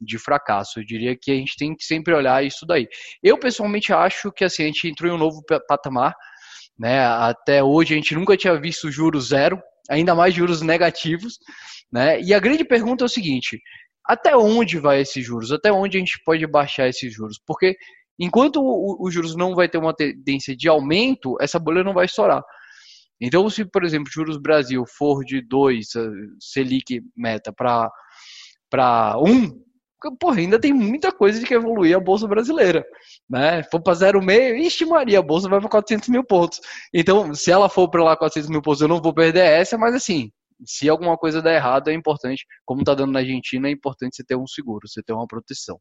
de 0.00 0.18
fracasso. 0.18 0.80
Eu 0.80 0.84
diria 0.84 1.16
que 1.16 1.30
a 1.30 1.34
gente 1.34 1.56
tem 1.56 1.76
que 1.76 1.84
sempre 1.84 2.12
olhar 2.14 2.44
isso 2.44 2.66
daí. 2.66 2.88
Eu, 3.22 3.38
pessoalmente, 3.38 3.92
acho 3.92 4.32
que 4.32 4.44
assim, 4.44 4.64
a 4.64 4.66
gente 4.66 4.88
entrou 4.88 5.10
em 5.10 5.14
um 5.14 5.18
novo 5.18 5.42
patamar, 5.68 6.14
né? 6.78 7.04
Até 7.06 7.62
hoje 7.62 7.94
a 7.94 7.96
gente 7.96 8.14
nunca 8.14 8.36
tinha 8.36 8.58
visto 8.60 8.90
juros 8.90 9.28
zero, 9.28 9.60
ainda 9.88 10.14
mais 10.14 10.34
juros 10.34 10.60
negativos, 10.60 11.38
né? 11.92 12.20
E 12.20 12.32
a 12.34 12.40
grande 12.40 12.64
pergunta 12.64 13.04
é 13.04 13.06
o 13.06 13.08
seguinte: 13.08 13.60
até 14.04 14.36
onde 14.36 14.78
vai 14.78 15.00
esses 15.00 15.24
juros? 15.24 15.52
Até 15.52 15.72
onde 15.72 15.96
a 15.96 16.00
gente 16.00 16.20
pode 16.24 16.46
baixar 16.46 16.88
esses 16.88 17.12
juros? 17.12 17.40
Porque 17.46 17.76
enquanto 18.18 18.60
os 19.00 19.12
juros 19.12 19.36
não 19.36 19.54
vai 19.54 19.68
ter 19.68 19.78
uma 19.78 19.94
tendência 19.94 20.56
de 20.56 20.68
aumento, 20.68 21.36
essa 21.40 21.58
bolha 21.58 21.84
não 21.84 21.94
vai 21.94 22.06
estourar. 22.06 22.42
Então, 23.20 23.48
se, 23.48 23.64
por 23.64 23.84
exemplo, 23.84 24.10
juros 24.12 24.36
Brasil 24.36 24.84
for 24.86 25.24
de 25.24 25.40
2, 25.40 25.86
Selic 26.40 27.00
meta, 27.16 27.52
para 27.52 27.88
para 28.68 29.18
1, 29.18 29.52
porra, 30.18 30.38
ainda 30.38 30.58
tem 30.58 30.72
muita 30.72 31.12
coisa 31.12 31.38
de 31.38 31.44
que 31.44 31.54
evoluir 31.54 31.94
a 31.94 32.00
Bolsa 32.00 32.26
Brasileira. 32.26 32.82
Né? 33.28 33.62
For 33.64 33.80
para 33.82 33.92
0,5, 33.92 34.56
ixi 34.60 34.86
Maria, 34.86 35.18
a 35.18 35.22
Bolsa 35.22 35.48
vai 35.48 35.60
para 35.60 35.68
400 35.68 36.08
mil 36.08 36.24
pontos. 36.24 36.58
Então, 36.92 37.34
se 37.34 37.50
ela 37.50 37.68
for 37.68 37.88
para 37.90 38.02
lá 38.02 38.16
400 38.16 38.48
mil 38.48 38.62
pontos, 38.62 38.80
eu 38.80 38.88
não 38.88 39.00
vou 39.00 39.14
perder 39.14 39.44
essa, 39.44 39.76
mas 39.76 39.94
assim, 39.94 40.30
se 40.64 40.88
alguma 40.88 41.16
coisa 41.16 41.42
der 41.42 41.56
errado, 41.56 41.88
é 41.88 41.94
importante, 41.94 42.44
como 42.64 42.80
está 42.80 42.94
dando 42.94 43.12
na 43.12 43.20
Argentina, 43.20 43.68
é 43.68 43.70
importante 43.70 44.16
você 44.16 44.24
ter 44.24 44.36
um 44.36 44.46
seguro, 44.46 44.88
você 44.88 45.02
ter 45.02 45.12
uma 45.12 45.26
proteção. 45.26 45.78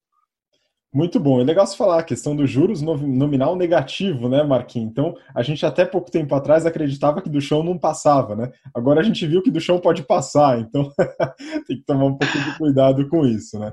Muito 0.93 1.21
bom. 1.21 1.39
É 1.39 1.43
legal 1.43 1.65
você 1.65 1.77
falar 1.77 1.99
a 1.99 2.03
questão 2.03 2.35
dos 2.35 2.49
juros 2.49 2.81
nominal 2.81 3.55
negativo, 3.55 4.27
né, 4.27 4.43
Marquinhos? 4.43 4.91
Então, 4.91 5.15
a 5.33 5.41
gente 5.41 5.65
até 5.65 5.85
pouco 5.85 6.11
tempo 6.11 6.35
atrás 6.35 6.65
acreditava 6.65 7.21
que 7.21 7.29
do 7.29 7.39
chão 7.39 7.63
não 7.63 7.77
passava, 7.77 8.35
né? 8.35 8.51
Agora 8.75 8.99
a 8.99 9.03
gente 9.03 9.25
viu 9.25 9.41
que 9.41 9.49
do 9.49 9.61
chão 9.61 9.79
pode 9.79 10.03
passar, 10.03 10.59
então 10.59 10.91
tem 11.65 11.77
que 11.77 11.85
tomar 11.85 12.05
um 12.05 12.17
pouco 12.17 12.37
de 12.37 12.57
cuidado 12.57 13.07
com 13.07 13.25
isso, 13.25 13.57
né? 13.57 13.71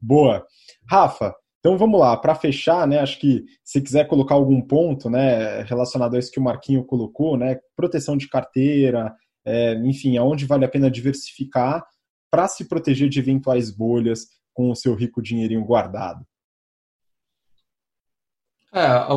Boa. 0.00 0.44
Rafa, 0.90 1.32
então 1.60 1.78
vamos 1.78 2.00
lá, 2.00 2.16
para 2.16 2.34
fechar, 2.34 2.84
né? 2.86 2.98
Acho 2.98 3.20
que 3.20 3.44
se 3.64 3.80
quiser 3.80 4.08
colocar 4.08 4.34
algum 4.34 4.60
ponto, 4.60 5.08
né, 5.08 5.62
relacionado 5.62 6.16
a 6.16 6.18
isso 6.18 6.32
que 6.32 6.40
o 6.40 6.42
Marquinho 6.42 6.84
colocou, 6.84 7.36
né? 7.36 7.58
Proteção 7.76 8.16
de 8.16 8.28
carteira, 8.28 9.14
é, 9.46 9.74
enfim, 9.74 10.16
aonde 10.16 10.44
vale 10.44 10.64
a 10.64 10.68
pena 10.68 10.90
diversificar 10.90 11.86
para 12.30 12.48
se 12.48 12.64
proteger 12.64 13.08
de 13.08 13.20
eventuais 13.20 13.70
bolhas 13.70 14.26
com 14.52 14.70
o 14.70 14.74
seu 14.74 14.94
rico 14.94 15.22
dinheirinho 15.22 15.64
guardado. 15.64 16.26
É, 18.72 18.80
a, 18.80 19.08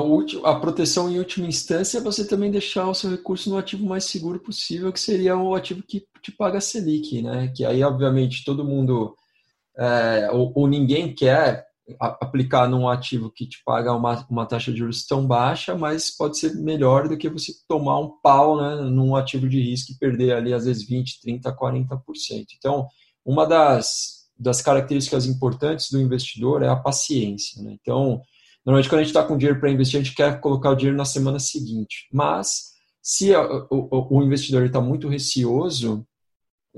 a, 0.45 0.59
proteção 0.59 1.09
em 1.09 1.17
última 1.17 1.45
instância 1.45 1.97
é 1.97 2.01
você 2.01 2.25
também 2.25 2.49
deixar 2.49 2.87
o 2.87 2.93
seu 2.93 3.09
recurso 3.09 3.49
no 3.49 3.57
ativo 3.57 3.85
mais 3.85 4.05
seguro 4.05 4.39
possível, 4.39 4.93
que 4.93 4.99
seria 4.99 5.35
o 5.35 5.53
ativo 5.53 5.83
que 5.83 6.05
te 6.21 6.31
paga 6.31 6.59
a 6.59 6.61
Selic, 6.61 7.21
né? 7.21 7.51
Que 7.53 7.65
aí, 7.65 7.83
obviamente, 7.83 8.45
todo 8.45 8.63
mundo 8.63 9.15
é, 9.77 10.29
ou, 10.31 10.53
ou, 10.55 10.67
ninguém 10.67 11.13
quer 11.13 11.65
aplicar 11.99 12.67
num 12.67 12.87
ativo 12.87 13.31
que 13.31 13.47
te 13.47 13.61
paga 13.65 13.93
uma, 13.93 14.25
uma 14.29 14.45
taxa 14.45 14.71
de 14.71 14.79
juros 14.79 15.05
tão 15.05 15.25
baixa, 15.25 15.77
mas 15.77 16.15
pode 16.15 16.37
ser 16.37 16.53
melhor 16.55 17.07
do 17.07 17.17
que 17.17 17.29
você 17.29 17.53
tomar 17.67 17.99
um 17.99 18.11
pau 18.21 18.57
né, 18.57 18.89
num 18.89 19.15
ativo 19.15 19.47
de 19.47 19.61
risco 19.61 19.91
e 19.91 19.97
perder 19.97 20.33
ali 20.33 20.53
às 20.53 20.65
vezes 20.65 20.85
20, 20.87 21.21
30, 21.21 21.55
40%. 21.55 21.99
Então, 22.57 22.87
uma 23.25 23.45
das, 23.45 24.27
das 24.37 24.61
características 24.61 25.25
importantes 25.25 25.89
do 25.89 25.99
investidor 25.99 26.63
é 26.63 26.67
a 26.67 26.75
paciência. 26.75 27.61
Né? 27.63 27.77
Então, 27.81 28.21
Normalmente, 28.65 28.89
quando 28.89 28.99
a 28.99 29.03
gente 29.03 29.15
está 29.15 29.23
com 29.23 29.37
dinheiro 29.37 29.59
para 29.59 29.71
investir, 29.71 29.99
a 29.99 30.03
gente 30.03 30.15
quer 30.15 30.39
colocar 30.39 30.69
o 30.69 30.75
dinheiro 30.75 30.97
na 30.97 31.05
semana 31.05 31.39
seguinte. 31.39 32.07
Mas, 32.11 32.73
se 33.01 33.33
o, 33.35 33.67
o, 33.71 34.17
o 34.19 34.23
investidor 34.23 34.65
está 34.65 34.81
muito 34.81 35.07
receoso, 35.07 36.05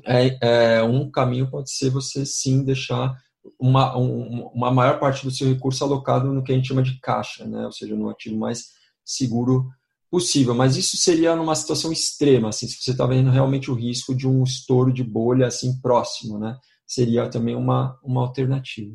é, 0.06 0.38
é, 0.42 0.84
um 0.84 1.10
caminho 1.12 1.50
pode 1.50 1.72
ser 1.72 1.90
você 1.90 2.26
sim 2.26 2.64
deixar 2.64 3.14
uma, 3.60 3.98
um, 3.98 4.48
uma 4.54 4.72
maior 4.72 5.00
parte 5.00 5.24
do 5.24 5.32
seu 5.32 5.48
recurso 5.48 5.84
alocado 5.84 6.32
no 6.32 6.44
que 6.44 6.52
a 6.52 6.56
gente 6.56 6.68
chama 6.68 6.84
de 6.84 7.00
caixa, 7.00 7.46
né? 7.46 7.66
ou 7.66 7.72
seja, 7.72 7.96
no 7.96 8.10
ativo 8.10 8.38
mais 8.38 8.70
seguro 9.04 9.70
possível. 10.10 10.54
Mas 10.54 10.76
isso 10.76 10.98
seria 10.98 11.36
numa 11.36 11.56
situação 11.56 11.92
extrema, 11.92 12.50
assim, 12.50 12.68
se 12.68 12.82
você 12.82 12.92
está 12.92 13.06
vendo 13.06 13.32
realmente 13.32 13.72
o 13.72 13.76
risco 13.76 14.14
de 14.14 14.28
um 14.28 14.44
estouro 14.44 14.92
de 14.92 15.04
bolha 15.04 15.48
assim 15.48 15.80
próximo, 15.82 16.38
né? 16.38 16.58
seria 16.86 17.30
também 17.30 17.56
uma, 17.56 17.98
uma 18.04 18.22
alternativa. 18.22 18.94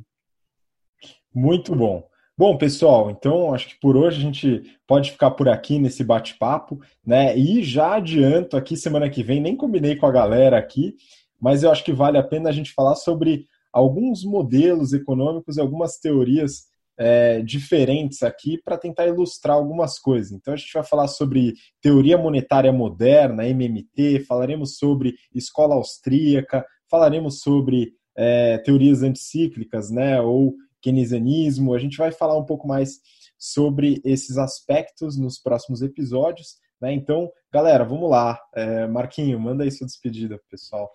Muito 1.35 1.75
bom. 1.75 2.07
Bom, 2.39 2.59
pessoal, 2.59 3.11
então 3.11 3.55
acho 3.55 3.69
que 3.69 3.81
por 3.81 3.97
hoje 3.97 4.19
a 4.19 4.21
gente 4.21 4.79
pode 4.87 5.11
ficar 5.11 5.31
por 5.31 5.49
aqui 5.49 5.79
nesse 5.79 6.05
bate-papo, 6.05 6.79
né? 7.05 7.35
E 7.35 7.63
já 7.63 7.95
adianto 7.95 8.59
aqui 8.59 8.77
semana 8.77 9.09
que 9.09 9.23
vem, 9.23 9.41
nem 9.41 9.57
combinei 9.57 9.97
com 9.97 10.05
a 10.05 10.13
galera 10.13 10.59
aqui, 10.59 10.95
mas 11.41 11.63
eu 11.63 11.71
acho 11.71 11.83
que 11.83 11.95
vale 11.95 12.19
a 12.19 12.23
pena 12.23 12.51
a 12.51 12.53
gente 12.53 12.75
falar 12.75 12.95
sobre 12.95 13.47
alguns 13.77 14.25
modelos 14.25 14.95
econômicos 14.95 15.59
e 15.59 15.61
algumas 15.61 15.99
teorias 15.99 16.65
é, 16.99 17.43
diferentes 17.43 18.23
aqui 18.23 18.59
para 18.65 18.79
tentar 18.79 19.07
ilustrar 19.07 19.55
algumas 19.55 19.99
coisas. 19.99 20.33
Então 20.33 20.55
a 20.55 20.57
gente 20.57 20.73
vai 20.73 20.83
falar 20.83 21.07
sobre 21.09 21.53
teoria 21.83 22.17
monetária 22.17 22.73
moderna, 22.73 23.47
MMT, 23.47 24.25
falaremos 24.27 24.79
sobre 24.79 25.15
escola 25.35 25.75
austríaca, 25.75 26.65
falaremos 26.91 27.41
sobre 27.41 27.93
é, 28.17 28.57
teorias 28.57 29.03
anticíclicas, 29.03 29.91
né? 29.91 30.23
Ou 30.23 30.55
keynesianismo. 30.81 31.75
A 31.75 31.79
gente 31.79 31.99
vai 31.99 32.11
falar 32.11 32.39
um 32.39 32.47
pouco 32.47 32.67
mais 32.67 32.93
sobre 33.39 34.01
esses 34.07 34.39
aspectos 34.39 35.19
nos 35.19 35.39
próximos 35.39 35.83
episódios. 35.83 36.57
Né? 36.81 36.95
Então, 36.95 37.31
galera, 37.53 37.85
vamos 37.85 38.09
lá. 38.09 38.41
É, 38.55 38.87
Marquinho, 38.87 39.39
manda 39.39 39.65
aí 39.65 39.71
sua 39.71 39.87
despedida, 39.87 40.41
pessoal. 40.51 40.91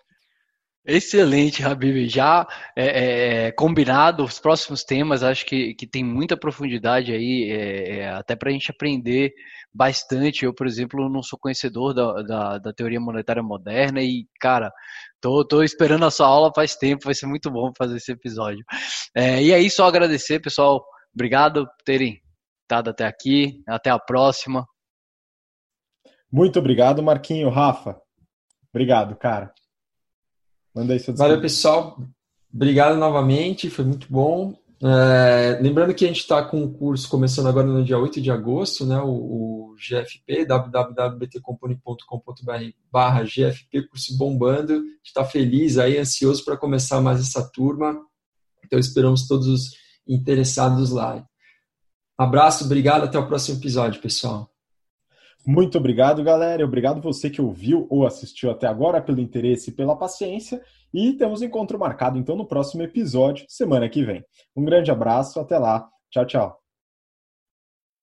Excelente, 0.84 1.62
Habib. 1.62 2.08
Já 2.08 2.46
é, 2.76 3.46
é, 3.46 3.52
combinado 3.52 4.24
os 4.24 4.40
próximos 4.40 4.82
temas, 4.82 5.22
acho 5.22 5.46
que, 5.46 5.74
que 5.74 5.86
tem 5.86 6.02
muita 6.02 6.36
profundidade 6.36 7.12
aí, 7.12 7.50
é, 7.52 7.98
é 7.98 8.08
até 8.10 8.34
para 8.34 8.50
a 8.50 8.52
gente 8.52 8.70
aprender 8.70 9.32
bastante. 9.72 10.44
Eu, 10.44 10.52
por 10.52 10.66
exemplo, 10.66 11.08
não 11.08 11.22
sou 11.22 11.38
conhecedor 11.38 11.94
da, 11.94 12.22
da, 12.22 12.58
da, 12.58 12.72
teoria 12.72 13.00
monetária 13.00 13.42
moderna 13.42 14.02
e, 14.02 14.26
cara, 14.40 14.72
tô, 15.20 15.46
tô 15.46 15.62
esperando 15.62 16.04
a 16.04 16.10
sua 16.10 16.26
aula 16.26 16.52
faz 16.54 16.74
tempo, 16.74 17.04
vai 17.04 17.14
ser 17.14 17.26
muito 17.26 17.48
bom 17.48 17.72
fazer 17.78 17.96
esse 17.96 18.10
episódio. 18.10 18.64
É, 19.14 19.40
e 19.40 19.54
aí, 19.54 19.70
só 19.70 19.86
agradecer, 19.86 20.40
pessoal. 20.40 20.84
Obrigado 21.14 21.64
por 21.64 21.84
terem 21.84 22.20
estado 22.62 22.90
até 22.90 23.06
aqui. 23.06 23.62
Até 23.68 23.90
a 23.90 24.00
próxima. 24.00 24.66
Muito 26.30 26.58
obrigado, 26.58 27.02
Marquinho. 27.02 27.50
Rafa, 27.50 28.00
obrigado, 28.72 29.14
cara. 29.14 29.52
Manda 30.74 30.92
aí 30.92 31.00
seu 31.00 31.14
Valeu, 31.14 31.40
pessoal. 31.40 31.98
Obrigado 32.52 32.96
novamente, 32.96 33.70
foi 33.70 33.84
muito 33.84 34.06
bom. 34.10 34.54
É, 34.84 35.60
lembrando 35.62 35.94
que 35.94 36.04
a 36.04 36.08
gente 36.08 36.20
está 36.20 36.42
com 36.42 36.64
o 36.64 36.72
curso 36.72 37.08
começando 37.08 37.46
agora 37.46 37.68
no 37.68 37.84
dia 37.84 37.96
8 37.96 38.20
de 38.20 38.32
agosto, 38.32 38.84
né, 38.84 39.00
o, 39.00 39.10
o 39.10 39.76
GFP, 39.76 40.44
www.btcompany.com.br 40.44 42.52
barra 42.90 43.22
GFP, 43.22 43.82
curso 43.88 44.18
bombando. 44.18 44.72
A 44.72 44.76
gente 44.76 45.06
está 45.06 45.24
feliz 45.24 45.78
aí, 45.78 45.98
ansioso 45.98 46.44
para 46.44 46.56
começar 46.56 47.00
mais 47.00 47.20
essa 47.20 47.48
turma. 47.48 47.96
Então 48.64 48.76
esperamos 48.78 49.28
todos 49.28 49.46
os 49.46 49.70
interessados 50.06 50.90
lá. 50.90 51.24
Abraço, 52.18 52.64
obrigado, 52.64 53.04
até 53.04 53.18
o 53.18 53.26
próximo 53.26 53.58
episódio, 53.58 54.00
pessoal. 54.00 54.51
Muito 55.44 55.76
obrigado, 55.76 56.22
galera. 56.22 56.64
Obrigado 56.64 57.00
você 57.00 57.28
que 57.28 57.42
ouviu 57.42 57.86
ou 57.90 58.06
assistiu 58.06 58.50
até 58.50 58.66
agora 58.66 59.02
pelo 59.02 59.20
interesse 59.20 59.70
e 59.70 59.72
pela 59.72 59.96
paciência. 59.96 60.62
E 60.94 61.14
temos 61.14 61.42
encontro 61.42 61.78
marcado 61.78 62.18
então 62.18 62.36
no 62.36 62.46
próximo 62.46 62.82
episódio, 62.82 63.44
semana 63.48 63.88
que 63.88 64.04
vem. 64.04 64.24
Um 64.54 64.64
grande 64.64 64.90
abraço, 64.90 65.40
até 65.40 65.58
lá. 65.58 65.88
Tchau, 66.10 66.26
tchau. 66.26 66.61